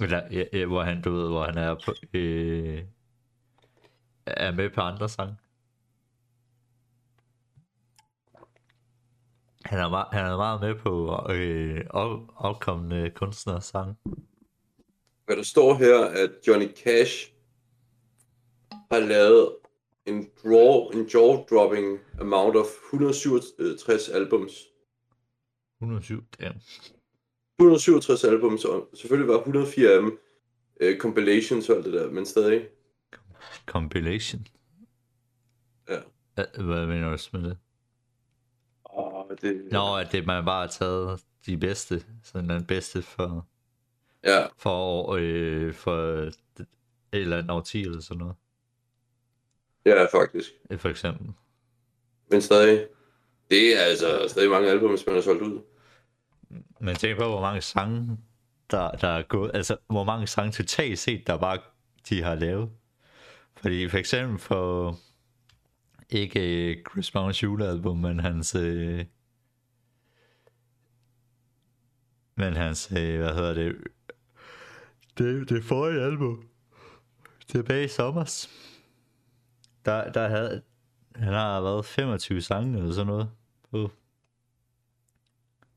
[0.00, 2.84] Eller, øh, hvor han, du ved, hvor han er på, øh,
[4.26, 5.36] er med på andre sange.
[9.64, 13.98] Han er, meget, han er meget med på øh, op, opkommende kunstnere sang.
[15.24, 17.32] Hvad der står her, at Johnny Cash
[18.90, 19.56] har lavet
[20.06, 24.52] en draw, en jaw-dropping amount of 167 albums.
[25.80, 26.60] 107, damn.
[27.58, 30.18] 167 albums, og selvfølgelig var 104 af dem
[30.80, 32.68] øh, compilations og alt det der, men stadig.
[33.66, 34.46] Compilation.
[35.88, 36.00] Ja.
[36.34, 37.58] Hvad, mener du med det?
[38.96, 39.68] Åh, det...
[39.72, 43.46] Nå, at det, man bare har taget de bedste, sådan den bedste for,
[44.26, 46.32] Ja, for, øh, for et
[47.12, 48.36] eller andet årti eller sådan noget,
[49.86, 50.50] ja, faktisk.
[50.76, 51.26] for eksempel.
[52.30, 52.86] Men stadig.
[53.50, 55.60] Det er altså stadig mange albums, man har solgt ud.
[56.80, 58.18] Men tænk på, hvor mange sange,
[58.70, 61.58] der, der er gået, altså hvor mange sange totalt set, der er bare
[62.08, 62.70] de har lavet.
[63.56, 64.96] Fordi for eksempel for
[66.10, 69.04] ikke øh, Chris Browns julealbum, men hans øh,
[72.36, 73.76] men hans, øh, hvad hedder det,
[75.18, 76.48] det, det forrige album,
[77.48, 78.50] tilbage i sommers,
[79.86, 80.62] der, der havde,
[81.14, 83.30] han har været 25 sange eller sådan noget
[83.70, 83.90] på.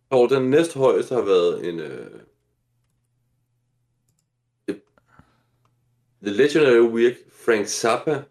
[0.09, 1.79] Og den næste højeste har været en...
[1.79, 2.11] Øh,
[6.23, 8.23] The Legendary Weird Frank Zappa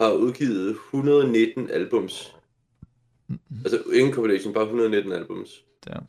[0.00, 2.36] har udgivet 119 albums.
[3.64, 5.64] Altså ingen compilation, bare 119 albums.
[5.84, 6.00] Der.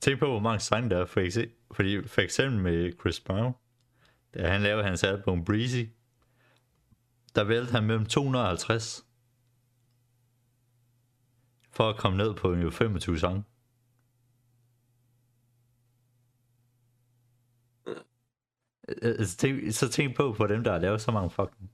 [0.00, 3.52] Tænk på, hvor mange sange der er, for eksempel, fordi for eksempel med Chris Brown,
[4.34, 5.84] da han lavede hans album Breezy,
[7.34, 9.06] der valgte han mellem 250
[11.70, 13.44] for at komme ned på 25 sange.
[17.86, 17.96] Øh,
[19.02, 21.70] øh, så tænk, så tænk på, på dem, der har lavet så mange fucking.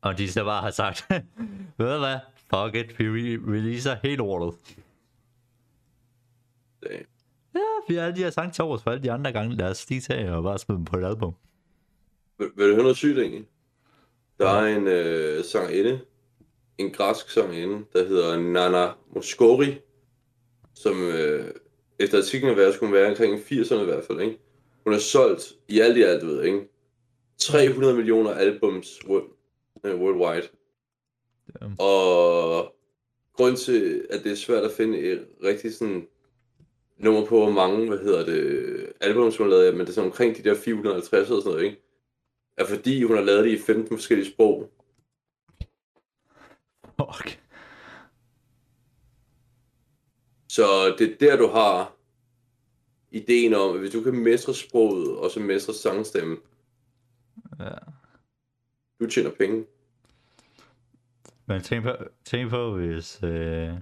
[0.00, 1.06] Og de så bare har sagt,
[1.78, 4.58] ved du hvad, fuck it, vi re- releaser helt ordet.
[6.82, 7.06] Det,
[7.54, 9.70] Ja, vi har alle de her sange til overs for alle de andre gange, lad
[9.70, 11.34] os lige tage og bare smide dem på et album.
[12.38, 13.46] vil, vil du høre noget sygt egentlig?
[14.38, 16.00] Der er en øh, sangerinde,
[16.78, 19.74] en græsk sangerinde, der hedder Nana Moskori,
[20.74, 21.50] som øh,
[21.98, 24.38] efter artiklen har været, skulle være omkring 80'erne i hvert fald, ikke?
[24.84, 26.68] Hun har solgt i alt i alt, du ved, ikke?
[27.38, 29.30] 300 millioner albums world,
[29.84, 30.48] øh, worldwide.
[31.60, 31.84] Ja.
[31.84, 32.74] Og
[33.36, 36.06] grund til, at det er svært at finde et rigtig sådan
[36.98, 40.10] nummer på, hvor mange, hvad hedder det, albums hun har lavet, men det er sådan
[40.10, 41.85] omkring de der 450 eller sådan noget, ikke?
[42.56, 44.70] Er fordi hun har lavet det i 15 forskellige sprog.
[46.84, 47.42] Fuck.
[50.48, 51.96] Så det er der, du har
[53.10, 56.38] ideen om, at hvis du kan mestre sproget, og så mestre sangstemmen,
[57.60, 57.70] Ja.
[59.00, 59.66] du tjener penge.
[61.46, 61.90] Men tænk på,
[62.24, 63.22] tænk på hvis...
[63.22, 63.72] Øh...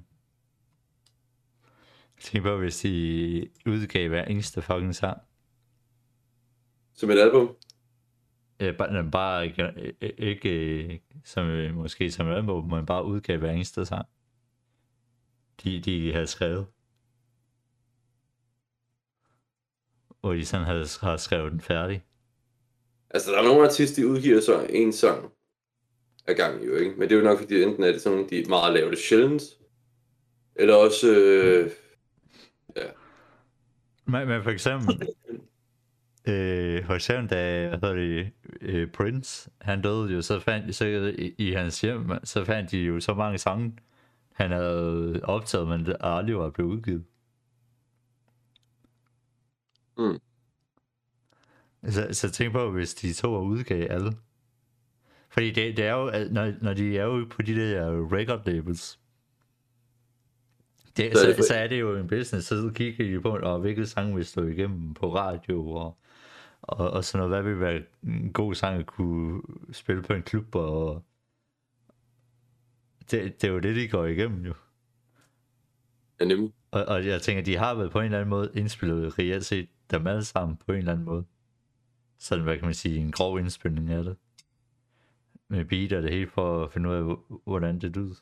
[2.20, 5.18] Tænk på, hvis de udgav hver eneste fucking sang.
[6.94, 7.56] Som et album.
[8.60, 13.38] Ja, bare, bare ikke, øh, ikke øh, som, øh, måske som album, men bare udgav
[13.38, 14.06] hver eneste sang.
[15.64, 16.66] De, de havde skrevet.
[20.20, 22.04] Hvor de sådan havde, har skrevet den færdig.
[23.10, 25.32] Altså, der er nogle artister, de udgiver så en sang
[26.26, 26.90] ad gang jo, ikke?
[26.90, 29.42] Men det er jo nok, fordi enten er det sådan, de meget laver det sjældent,
[30.56, 31.70] eller også, øh,
[34.06, 35.08] Men, men for eksempel,
[36.28, 40.84] øh, for eksempel da hvad hedder det, øh, Prince, han døde jo, så fandt så
[41.18, 43.78] i, i hans hjem, så fandt de jo så mange sange,
[44.32, 47.04] han havde optaget, men det aldrig var blevet udgivet.
[49.98, 50.18] Mm.
[51.88, 54.12] Så, så tænk på, hvis de to var udgav alle.
[55.30, 59.00] Fordi det, det er jo, når, når de er jo på de der record labels,
[60.96, 63.86] det, Så er så, er det jo en business, så kigger de på, og hvilke
[63.86, 65.98] sange vil stå igennem på radio, og,
[66.68, 70.22] og, og sådan noget, hvad vil være en god sang at kunne spille på en
[70.22, 71.04] klub, og
[73.10, 74.54] det, det er jo det, de går igennem jo.
[76.20, 76.52] ja, nemlig.
[76.70, 79.68] Og, og jeg tænker, de har vel på en eller anden måde indspillet reelt set
[79.90, 81.24] dem alle sammen på en eller anden måde.
[82.18, 84.16] Sådan, hvad kan man sige, en grov indspilning af det.
[85.48, 88.14] Med beat og det hele for at finde ud af, hvor- hvordan det lyder.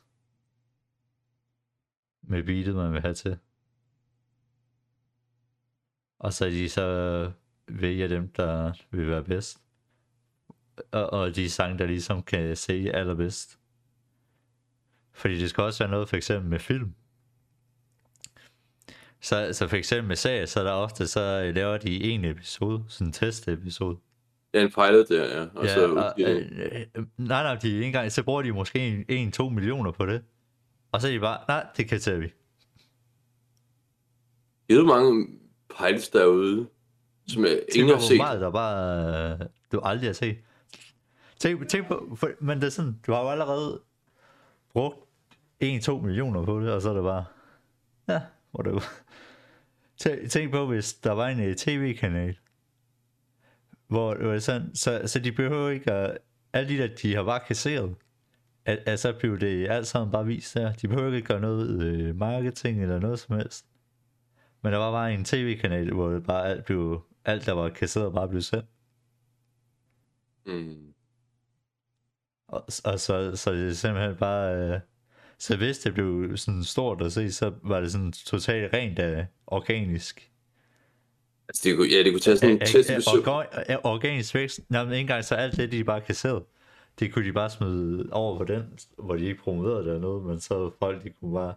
[2.21, 3.37] Med beatet, man vil have til.
[6.19, 7.31] Og så er de så
[7.67, 9.57] vælger dem, der vil være bedst.
[10.91, 13.59] Og, og de sange, der ligesom kan se allerbedst.
[15.11, 16.93] Fordi det skal også være noget for eksempel med film.
[19.21, 22.83] Så, så for eksempel med serier, så er der ofte, så laver de en episode,
[22.87, 23.97] sådan en testepisode.
[24.53, 25.47] Det er en pilot der, ja.
[25.55, 29.05] Og Ja, så og, de- øh, nej, nej, de ikke engang, så bruger de måske
[29.39, 30.23] 1-2 millioner på det.
[30.91, 32.27] Og så er de bare, nej, det kan tage vi.
[34.69, 35.27] Du, hvor mange
[35.79, 36.67] pilots derude,
[37.27, 38.17] som jeg Tænk ingen på, har set?
[38.17, 40.37] meget der bare, øh, du aldrig har set.
[41.39, 43.81] Tænk, tænk på, for, men det er sådan, du har jo allerede
[44.73, 44.97] brugt
[45.63, 47.25] 1-2 millioner på det, og så er det bare,
[48.07, 48.21] ja,
[48.55, 48.81] whatever.
[49.97, 52.37] Tænk, tænk på, hvis der var en øh, tv-kanal,
[53.87, 56.17] hvor det var sådan, så, så de behøver ikke at,
[56.53, 57.95] alle de der, de har bare kasseret,
[58.65, 60.73] at, at så bliver det alt sammen bare vist der.
[60.73, 63.65] De behøver ikke gøre noget øh, marketing eller noget som helst.
[64.61, 68.13] Men der var bare en tv-kanal, hvor det bare alt, blev, alt der var kasseret,
[68.13, 68.65] bare blev sendt.
[70.45, 70.93] Mm.
[72.47, 74.55] Og, og så, så det simpelthen bare...
[74.55, 74.79] Øh,
[75.37, 79.27] så hvis det blev sådan stort at se, så var det sådan totalt rent af
[79.47, 80.31] organisk.
[81.47, 82.93] Altså, det kunne, ja, det kunne tage sådan en test.
[82.93, 86.45] Hvis, organ- Organisk vækst, men ikke engang så alt det, de bare kasserede.
[86.99, 90.25] Det kunne de bare smide over på den, hvor de ikke promoverede det eller noget,
[90.25, 91.55] men så folk, de kunne bare,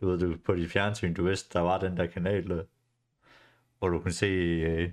[0.00, 2.62] du ved, du, på de fjernsyn, du vidste, der var den der kanal, der,
[3.78, 4.90] hvor du kan se øh,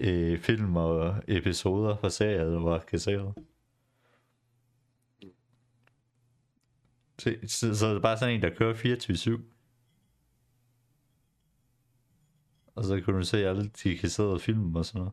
[0.00, 3.34] øh, film og episoder fra serier, der var kasseret.
[7.18, 9.52] Så, så, så er det bare sådan en, der kører 24-7.
[12.74, 15.12] Og så kunne du se alle de kasserede film og sådan noget.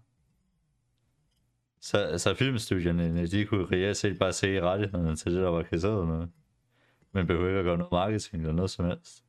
[1.82, 5.64] Så, så filmstudierne, øh, de kunne reelt set bare se rettighederne til det, der var
[5.64, 6.28] kasseret med.
[7.12, 9.24] Men behøver ikke at gøre noget marketing eller noget som helst.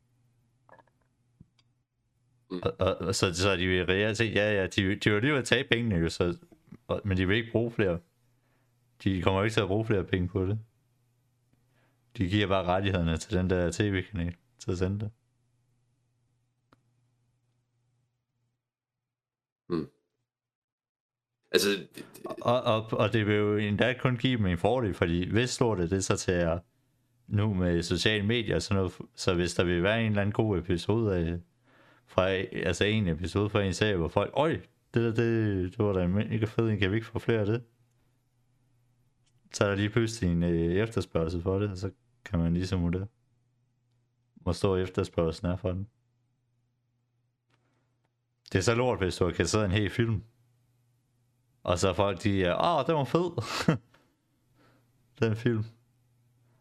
[2.50, 2.60] Mm.
[2.62, 5.38] Og, og, og så, så de vil reelt set, ja, ja, de, de vil lige
[5.38, 6.36] at tage pengene jo, så,
[6.88, 7.98] og, men de vil ikke bruge flere.
[9.04, 10.58] De kommer ikke til at bruge flere penge på det.
[12.18, 15.10] De giver bare rettighederne til den der tv-kanal til at sende det.
[21.52, 22.04] altså, det, det,
[22.40, 25.90] Og, og, og det vil jo endda kun give dem en fordel, fordi hvis lortet
[25.90, 26.58] det så tager
[27.26, 30.32] nu med sociale medier og sådan noget, så hvis der vil være en eller anden
[30.32, 31.40] god episode af,
[32.10, 34.60] fra, altså en episode fra en serie, hvor folk, øj,
[34.94, 37.64] det, der, det, det var da mega fedt, kan vi ikke få flere af det?
[39.52, 41.90] Så er der lige pludselig en øh, efterspørgsel for det, og så
[42.24, 43.06] kan man ligesom vurdere,
[44.34, 45.88] hvor stor efterspørgselen er for den.
[48.52, 50.22] Det er så lort, hvis du har kasseret en hel film,
[51.62, 53.30] og så er folk, de er, åh, den var fed.
[55.20, 55.64] Den film.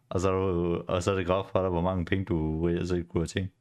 [0.09, 2.65] Og så, er du, og så er det godt for dig, hvor mange penge du
[2.65, 3.53] reelt set kunne have tænkt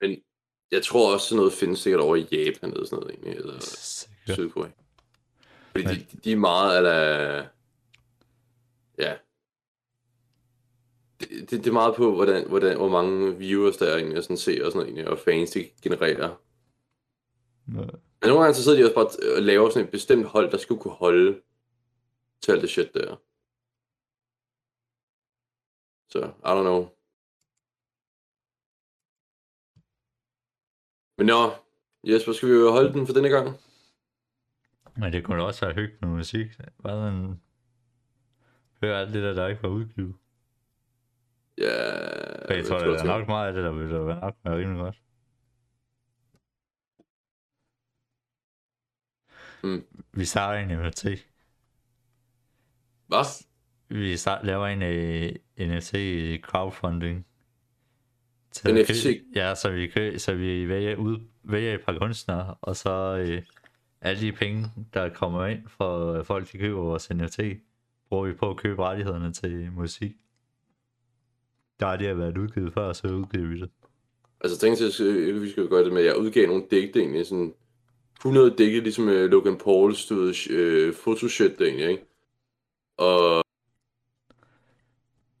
[0.00, 0.22] men
[0.70, 3.58] jeg tror også, sådan noget findes sikkert over i Japan eller sådan noget, egentlig, eller
[3.60, 4.34] Sikkert.
[4.36, 4.70] Sydkorea.
[5.70, 7.46] Fordi Men- de, de er meget, eller...
[8.98, 9.16] Ja.
[11.20, 14.22] Det, det, det er meget på, hvordan, hvordan, hvor mange viewers der er egentlig, og
[14.24, 16.36] sådan ser og sådan noget, egentlig, og fans de genererer.
[17.66, 17.80] Nå,
[18.20, 20.58] Men nogle gange så sidder de også bare og laver sådan et bestemt hold, der
[20.58, 21.40] skulle kunne holde
[22.42, 23.16] til alt det shit der.
[26.08, 26.88] Så, I don't know.
[31.20, 31.52] Men nå,
[32.04, 33.60] Jesper, skal vi jo holde den for denne gang?
[34.96, 36.46] Men det kunne også være hyggeligt med musik.
[36.82, 37.42] Bare en...
[38.82, 40.14] Hør alt det der, der ikke var udgivet.
[41.58, 44.20] Ja, For jeg tror, hvad der er nok meget af det, der vil der være
[44.20, 45.00] nok være rimelig godt.
[49.62, 49.86] Mm.
[50.12, 51.06] Vi starter en NFT.
[53.06, 53.44] Hvad?
[53.88, 55.94] Vi start, laver en uh, NFT
[56.42, 57.26] crowdfunding.
[58.52, 58.90] Til NFT?
[58.90, 62.76] at købe- Ja, så vi, kø, så vi vælger, ud, vælger et par kunstnere, og
[62.76, 63.42] så uh,
[64.00, 67.40] alle de penge, der kommer ind for øh, folk, der køber vores NFT,
[68.08, 70.12] bruger vi på at købe rettighederne til musik.
[71.80, 73.70] Der er det at været udgivet før, så udgiver vi det.
[74.40, 74.84] Altså, tænk til,
[75.34, 77.54] at vi skal gøre det med, at jeg udgav nogle digte egentlig, sådan
[78.18, 82.04] 100 digte, ligesom uh, Logan Pauls, ved, uh, fotoshit egentlig, ikke?
[82.96, 83.44] Og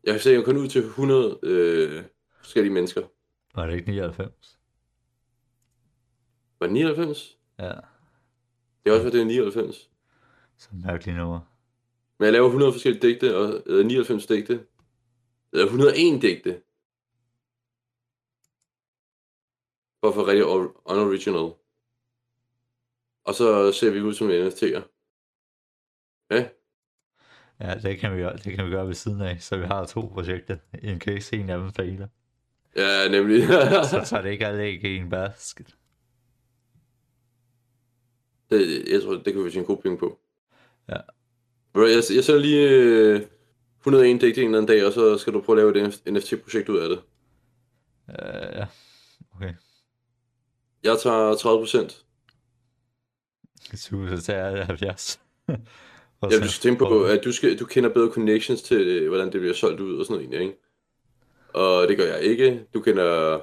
[0.04, 2.02] jeg kan se, at jeg kun ud til 100 øh,
[2.42, 3.02] forskellige mennesker.
[3.54, 4.58] Var det ikke 99?
[6.60, 7.38] Var det 99?
[7.58, 7.64] Ja,
[8.84, 9.90] Det er også, at det er 99.
[10.56, 11.40] så mærkeligt nummer.
[12.18, 14.66] Men jeg laver 100 forskellige digte, og eller 99 digte.
[15.52, 16.62] Eller 101 digte.
[20.00, 21.54] For at få rigtig or- unoriginal.
[23.24, 24.82] Og så ser vi ud som NFT'er.
[26.30, 26.48] Ja,
[27.60, 30.00] Ja, det kan, vi, det kan vi gøre ved siden af, så vi har to
[30.00, 30.56] projekter.
[30.82, 32.08] En case, en af dem fejler.
[32.76, 33.42] Ja nemlig.
[33.90, 35.76] Så tager det ikke alle æg i en basket.
[38.50, 40.18] det, jeg tror, det kan vi tjene gode penge på.
[40.88, 40.96] Ja.
[41.74, 43.20] Jeg, jeg sender lige øh,
[43.80, 46.88] 101 digte en dag, og så skal du prøve at lave et NFT-projekt ud af
[46.88, 46.98] det.
[48.08, 48.66] Uh, ja,
[49.36, 49.54] okay.
[50.82, 52.04] Jeg tager 30 procent.
[53.74, 55.20] Så tager jeg 70.
[56.20, 58.76] Og Ja, så- du skal tænke på, at du, skal, du kender bedre connections til,
[58.88, 60.62] øh, hvordan det bliver solgt ud og sådan noget egentlig, ikke?
[61.54, 62.64] Og det gør jeg ikke.
[62.74, 63.38] Du kender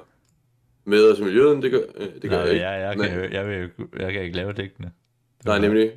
[0.84, 2.66] med til miljøet, det gør, øh, det gør Nej, jeg ikke.
[2.66, 4.92] jeg, jeg, kan, jo- jeg, jo- jeg kan ikke lave digtene.
[5.44, 5.92] Nej, nemlig.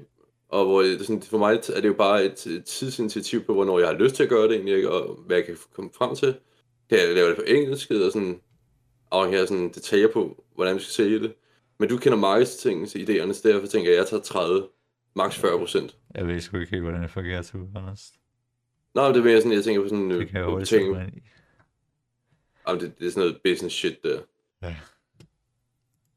[0.50, 3.80] Og hvor det, sådan, for mig er det jo bare et, et tidsinitiativ på, hvornår
[3.80, 4.92] jeg har lyst til at gøre det egentlig, ikke?
[4.92, 6.36] og hvad jeg kan komme frem til.
[6.90, 8.40] Kan jeg lave det på engelsk, og sådan
[9.12, 11.34] afhængig af sådan detaljer på, hvordan vi skal sælge det.
[11.80, 14.64] Men du kender marketingsidéerne, så derfor tænker jeg, at jeg tager 30,
[15.16, 15.98] maks 40 procent.
[16.16, 18.12] Jeg ved sgu ikke helt, hvordan det fungerer til Anders.
[18.96, 20.70] Nå, det er mere sådan, jeg tænker på sådan Det kan jeg øh, hurtigt
[22.68, 24.22] Jamen, det, det er sådan noget business shit der.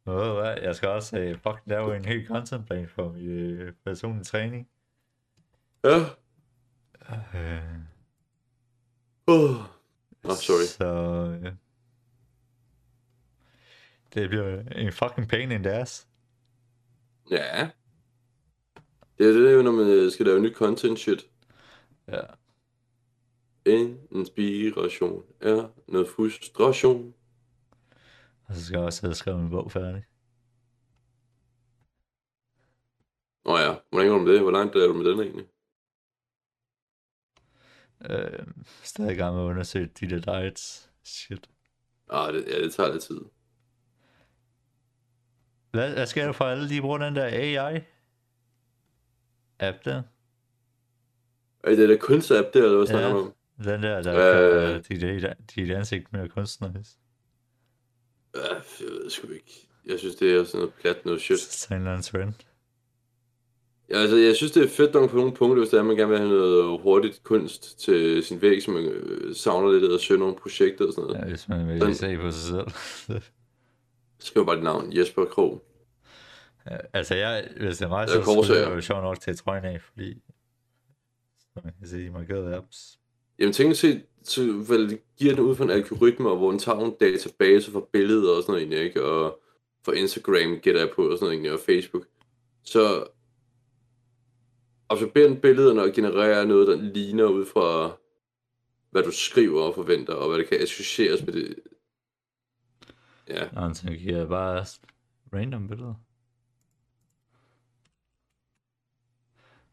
[0.07, 3.69] Ved du hvad, jeg skal også uh, fucking lave en helt contentplan for min uh,
[3.85, 4.69] personlige træning.
[5.85, 5.99] Ja.
[7.11, 7.85] Uh,
[9.27, 9.57] Oh.
[10.25, 10.65] Nå, sorry.
[10.65, 10.87] Så...
[11.41, 11.53] Uh,
[14.15, 16.09] det bliver en fucking pain in the ass.
[17.31, 17.71] Ja.
[19.19, 21.27] Det er det når man øh, skal lave ny content shit.
[22.09, 22.21] Ja.
[23.67, 27.15] En inspiration er noget frustration.
[28.45, 30.05] Og så skal jeg også have skrevet min bog færdig.
[33.45, 34.41] Nå ja, hvordan går du med det?
[34.43, 35.47] Hvor langt er du med den egentlig?
[38.11, 38.47] Øh,
[38.83, 40.91] stadig i gang med at undersøge de der diets.
[41.05, 41.51] Shit.
[42.11, 43.21] Ah, det, ja, det tager lidt tid.
[45.71, 47.81] Hvad, hvad sker der for alle, de bruger den der AI?
[49.61, 50.03] App der?
[51.65, 53.15] Er det der kunstapp der, eller hvad snakker Ja.
[53.15, 53.35] du om?
[53.59, 54.15] Den der, der
[54.69, 54.75] Øh.
[54.75, 54.83] øh...
[54.89, 55.27] dit, dit,
[55.57, 56.91] dit ansigt mere kunstnerisk.
[58.35, 59.69] Ja, jeg ved sgu ikke.
[59.87, 61.39] Jeg synes, det er sådan noget plat, noget shit.
[61.39, 62.35] Så en eller anden trend.
[63.91, 65.87] Ja, altså, jeg synes, det er fedt nok på nogle punkter, hvis det er, at
[65.87, 69.93] man gerne vil have noget hurtigt kunst til sin væg, som man øh, savner lidt
[69.93, 71.21] at søge nogle projekter og sådan noget.
[71.25, 73.23] Ja, hvis man vil Den- se på sig selv.
[74.19, 75.65] Skriv bare dit navn, Jesper Krog.
[76.71, 79.65] Ja, altså, jeg, hvis det er mig, så skulle jeg jo sjovt nok til trøjen
[79.65, 80.23] af, fordi
[81.53, 82.99] som man kan sige, man gør apps.
[83.39, 86.79] Jamen tænk set, så vel, det giver den ud fra en algoritme, hvor den tager
[86.79, 89.05] nogle database for billeder og sådan noget egentlig, ikke?
[89.05, 89.41] Og
[89.85, 92.07] for Instagram gætter jeg på og sådan noget egentlig, og Facebook.
[92.63, 93.07] Så
[94.89, 97.97] absorberer den billederne og genererer noget, der ligner ud fra,
[98.91, 101.55] hvad du skriver og forventer, og hvad det kan associeres med det.
[103.29, 104.67] Ja, Nå, så giver bare
[105.33, 105.95] random billeder.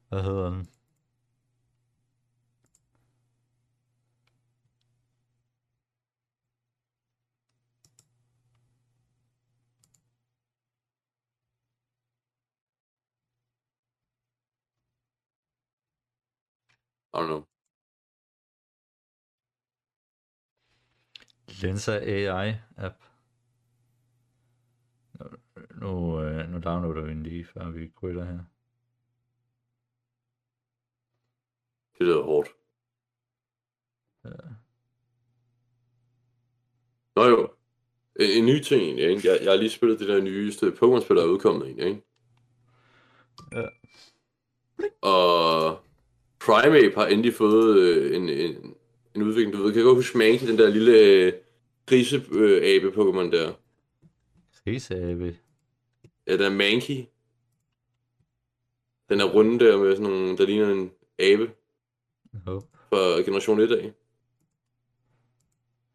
[0.09, 0.67] Hvad hedder den?
[17.13, 17.45] I don't know.
[21.61, 23.03] Lensa AI app.
[25.19, 25.27] Nu,
[25.69, 28.43] nu, øh, nu downloader vi den lige, før vi quitter her.
[31.97, 32.49] Det lyder hårdt.
[34.23, 34.29] Ja.
[37.15, 37.53] Nå jo,
[38.19, 39.27] en, en ny ting egentlig, ikke?
[39.27, 42.03] Jeg, jeg har lige spillet det der nyeste Pokémon-spil, der er udkommet egentlig, ikke?
[43.51, 43.67] Ja.
[45.01, 45.90] Og
[46.45, 48.75] Primeape har endelig fået øh, en, en,
[49.15, 51.33] en udvikling, du ved, kan jeg godt huske Mankey, den der lille øh,
[51.85, 53.53] grise-abe-Pokémon der.
[54.63, 55.37] Kriseabe.
[56.27, 57.05] Ja, den er Mankey.
[59.09, 61.51] Den er runde der med sådan nogle, der ligner en abe
[62.45, 62.63] Håb.
[62.89, 63.91] fra generation 1 af.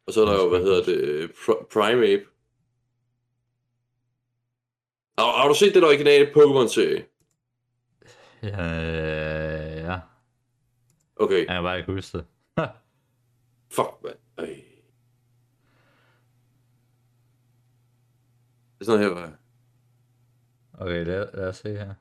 [0.07, 2.25] Og så er der jo, hvad hedder det, øh, Pr- Primeape.
[5.17, 7.05] Har, har du set den originale Pokémon-serie?
[8.43, 9.46] Ja.
[11.19, 12.25] Okay, Jeg kan bare ikke huske det.
[13.75, 14.17] fuck, mand.
[14.37, 14.63] Ej.
[18.79, 19.37] Det er sådan her, var
[20.73, 21.93] Okay, lad, lad os se her.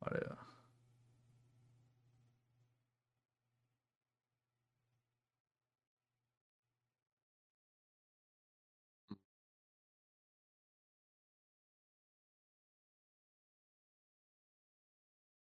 [0.00, 0.39] Og det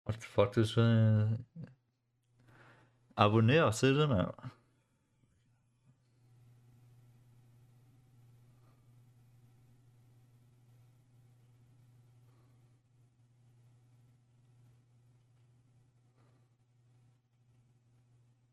[0.10, 0.84] What the fuck, du skal...
[0.84, 1.39] Øh,
[3.18, 4.28] abonner til det, mand.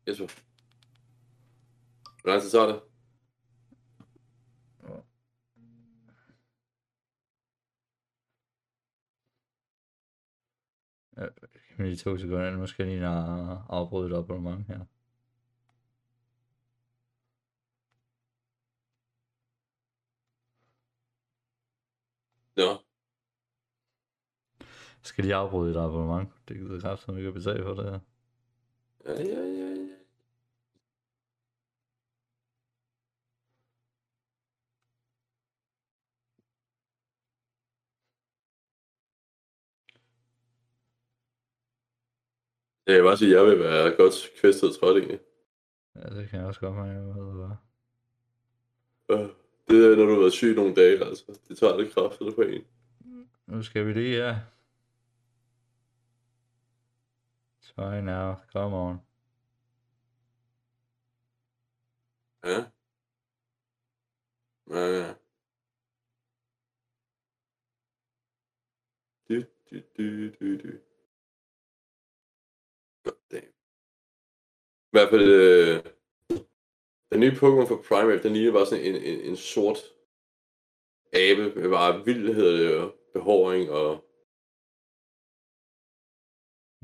[0.07, 0.27] Jesper.
[2.21, 2.86] Hvor lang tid tager det?
[11.17, 11.31] Kan
[11.77, 13.07] vi lige to sekunder, nu skal jeg lige
[13.69, 14.79] afbryde et abonnement her.
[22.57, 22.69] Nå,
[24.97, 26.29] Jeg skal lige afbryde et abonnement.
[26.47, 27.99] Det gider kraftigt, som vi kan betale for det her.
[29.05, 29.96] ja, ja, ja, ja.
[42.87, 45.19] Jeg vil bare sige, at jeg vil være godt kvæstet trådt egentlig.
[45.95, 47.57] Ja, det kan jeg også godt mærke, hvad det var.
[49.67, 51.39] Det er, når du har været syg nogle dage, altså.
[51.47, 52.65] Det tager lidt kraft på en.
[53.47, 54.39] Nu skal vi lige, ja.
[57.61, 58.97] Try now, come on.
[62.43, 62.65] Ja.
[64.69, 65.13] Ja, ja.
[69.29, 70.77] Du, du, du, du, du.
[74.97, 75.77] I hvert fald, øh,
[77.11, 79.79] Den nye Pokémon for Primeape, den ligner bare sådan en, en, en sort
[81.13, 83.89] abe med bare vild hedder det, og behåring og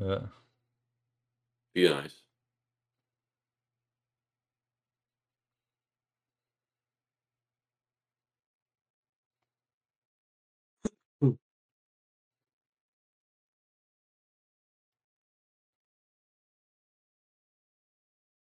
[0.09, 0.19] Ja.
[1.73, 2.22] det er nice.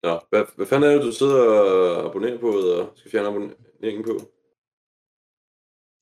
[0.04, 4.04] Nå, hvad, hvad fanden er det, du sidder og abonnerer på, eller skal fjerne abonneringen
[4.04, 4.32] på?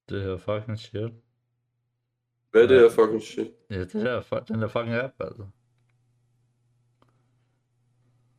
[0.09, 1.11] Det her fucking shit.
[2.51, 3.47] Hvad er det her fucking shit?
[3.69, 5.47] Ja, det fu- den der fucking app, altså.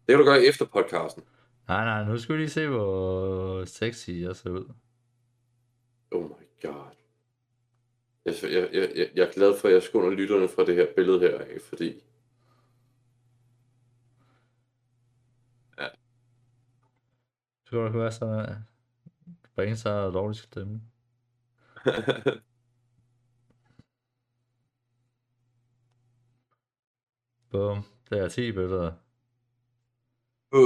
[0.07, 1.23] Det kan du gøre efter podcasten.
[1.69, 4.73] Nej, nej, nu skal vi lige se, hvor sexy jeg ser ud.
[6.11, 6.97] Oh my god.
[8.25, 11.21] Jeg, jeg, jeg, jeg, er glad for, at jeg skunder lytterne fra det her billede
[11.21, 12.03] her, af, fordi...
[17.73, 18.57] skal du være sådan, at
[19.55, 20.81] bringe sig og dårlig stemme.
[27.51, 27.85] Bum.
[28.11, 28.93] Det er 10 billeder.
[30.51, 30.59] På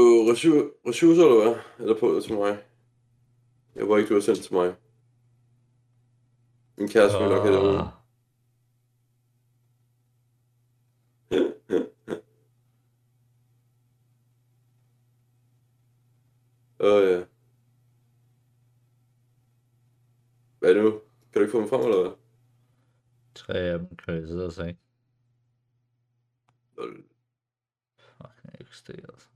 [0.88, 1.54] ressourcer, eller hvad?
[1.78, 2.58] Eller på til mig?
[3.74, 4.74] Jeg var ikke, du har sendt til mig.
[6.78, 7.90] Min kæreste vil nok have det
[16.86, 17.26] Åh ja.
[20.58, 20.90] Hvad nu?
[21.32, 22.16] Kan du ikke få dem frem, eller hvad?
[23.34, 24.76] Tre af dem kan jeg sidde og se.
[26.76, 27.04] Lol.
[27.98, 29.28] Fucking XD, altså.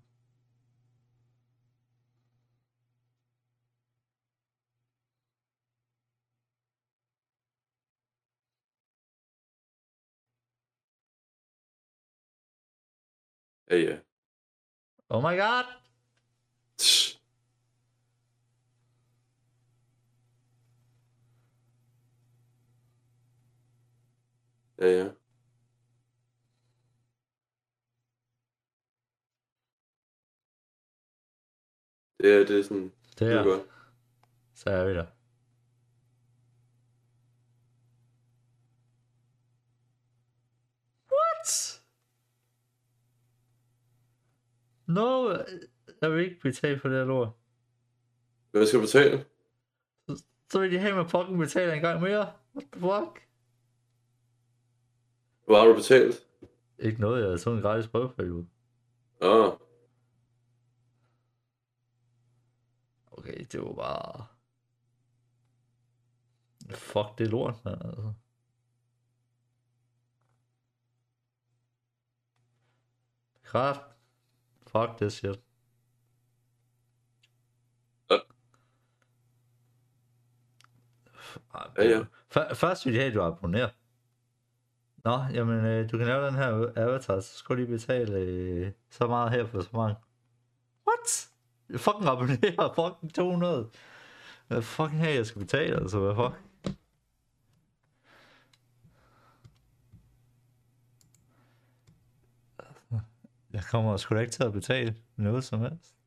[13.71, 13.99] Ja, ja.
[15.09, 15.90] Oh my god!
[24.81, 25.11] Ja, ja.
[32.19, 32.93] Det er, det er sådan...
[33.19, 33.63] Det er godt.
[34.55, 35.07] så er vi der.
[41.13, 41.83] What?
[44.87, 45.31] No,
[46.03, 47.29] jeg vil ikke betale for det her lort.
[48.51, 49.25] Hvad skal du betale?
[50.51, 52.33] Så vil de have mig fucking betale en gang mere.
[52.55, 53.30] What the fuck?
[55.51, 56.15] Hvor har du betalt?
[56.79, 58.47] Ikke noget, jeg har sådan en gratis prøveperiode.
[59.23, 59.53] Ah,
[63.13, 64.27] Okay, det var bare...
[66.71, 67.75] Fuck, det lort, man.
[67.85, 68.13] Altså.
[73.43, 73.81] Kraft.
[74.67, 75.41] Fuck det shit.
[78.11, 78.19] Ja.
[81.55, 82.05] Ej, Ja,
[82.55, 83.71] Først vil jeg have, at du abonnerer.
[85.05, 88.73] Nå, jamen, øh, du kan lave den her avatar, så skal du lige betale øh,
[88.91, 89.97] så meget her for så mange.
[90.89, 91.31] What?
[91.71, 93.71] Jeg fucking abonnerer, fucking 200.
[94.49, 96.43] Hvad fucking her, jeg skal betale, altså, hvad fuck?
[103.53, 106.00] Jeg kommer sgu da ikke til at betale noget som helst.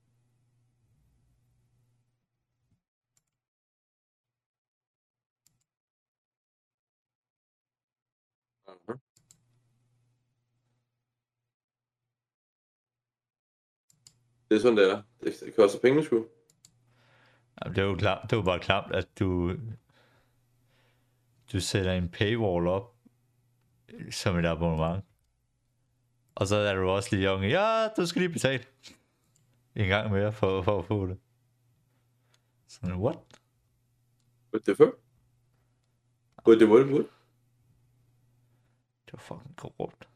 [14.54, 15.02] Det er sådan, det er.
[15.24, 16.26] Det, det koster penge, sgu.
[17.62, 19.56] Jamen, det er jo klart, det er jo bare klart, at du,
[21.54, 22.96] du sætter en paywall op
[24.12, 25.06] som et abonnement.
[26.36, 28.64] Og så er du også lige unge, ja, du skal lige betale
[29.76, 31.20] en gang mere for, for at få det.
[32.68, 33.18] Sådan, what?
[34.54, 35.00] What the fuck?
[36.48, 36.88] What the what?
[39.06, 40.13] Det var fucking korrupt.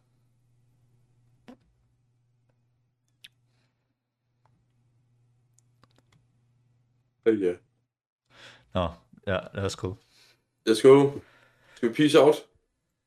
[7.27, 7.53] Ja, ja.
[8.73, 8.93] Nå,
[9.27, 9.97] ja, lad os gå.
[10.69, 11.19] Let's go.
[11.75, 12.35] Skal vi peace out?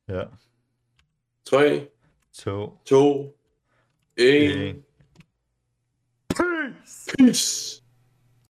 [0.09, 0.25] Ja,
[1.45, 1.89] 3,
[2.33, 3.37] to, 2,
[4.17, 4.69] 1.
[4.69, 4.85] en.
[7.19, 7.83] Peace!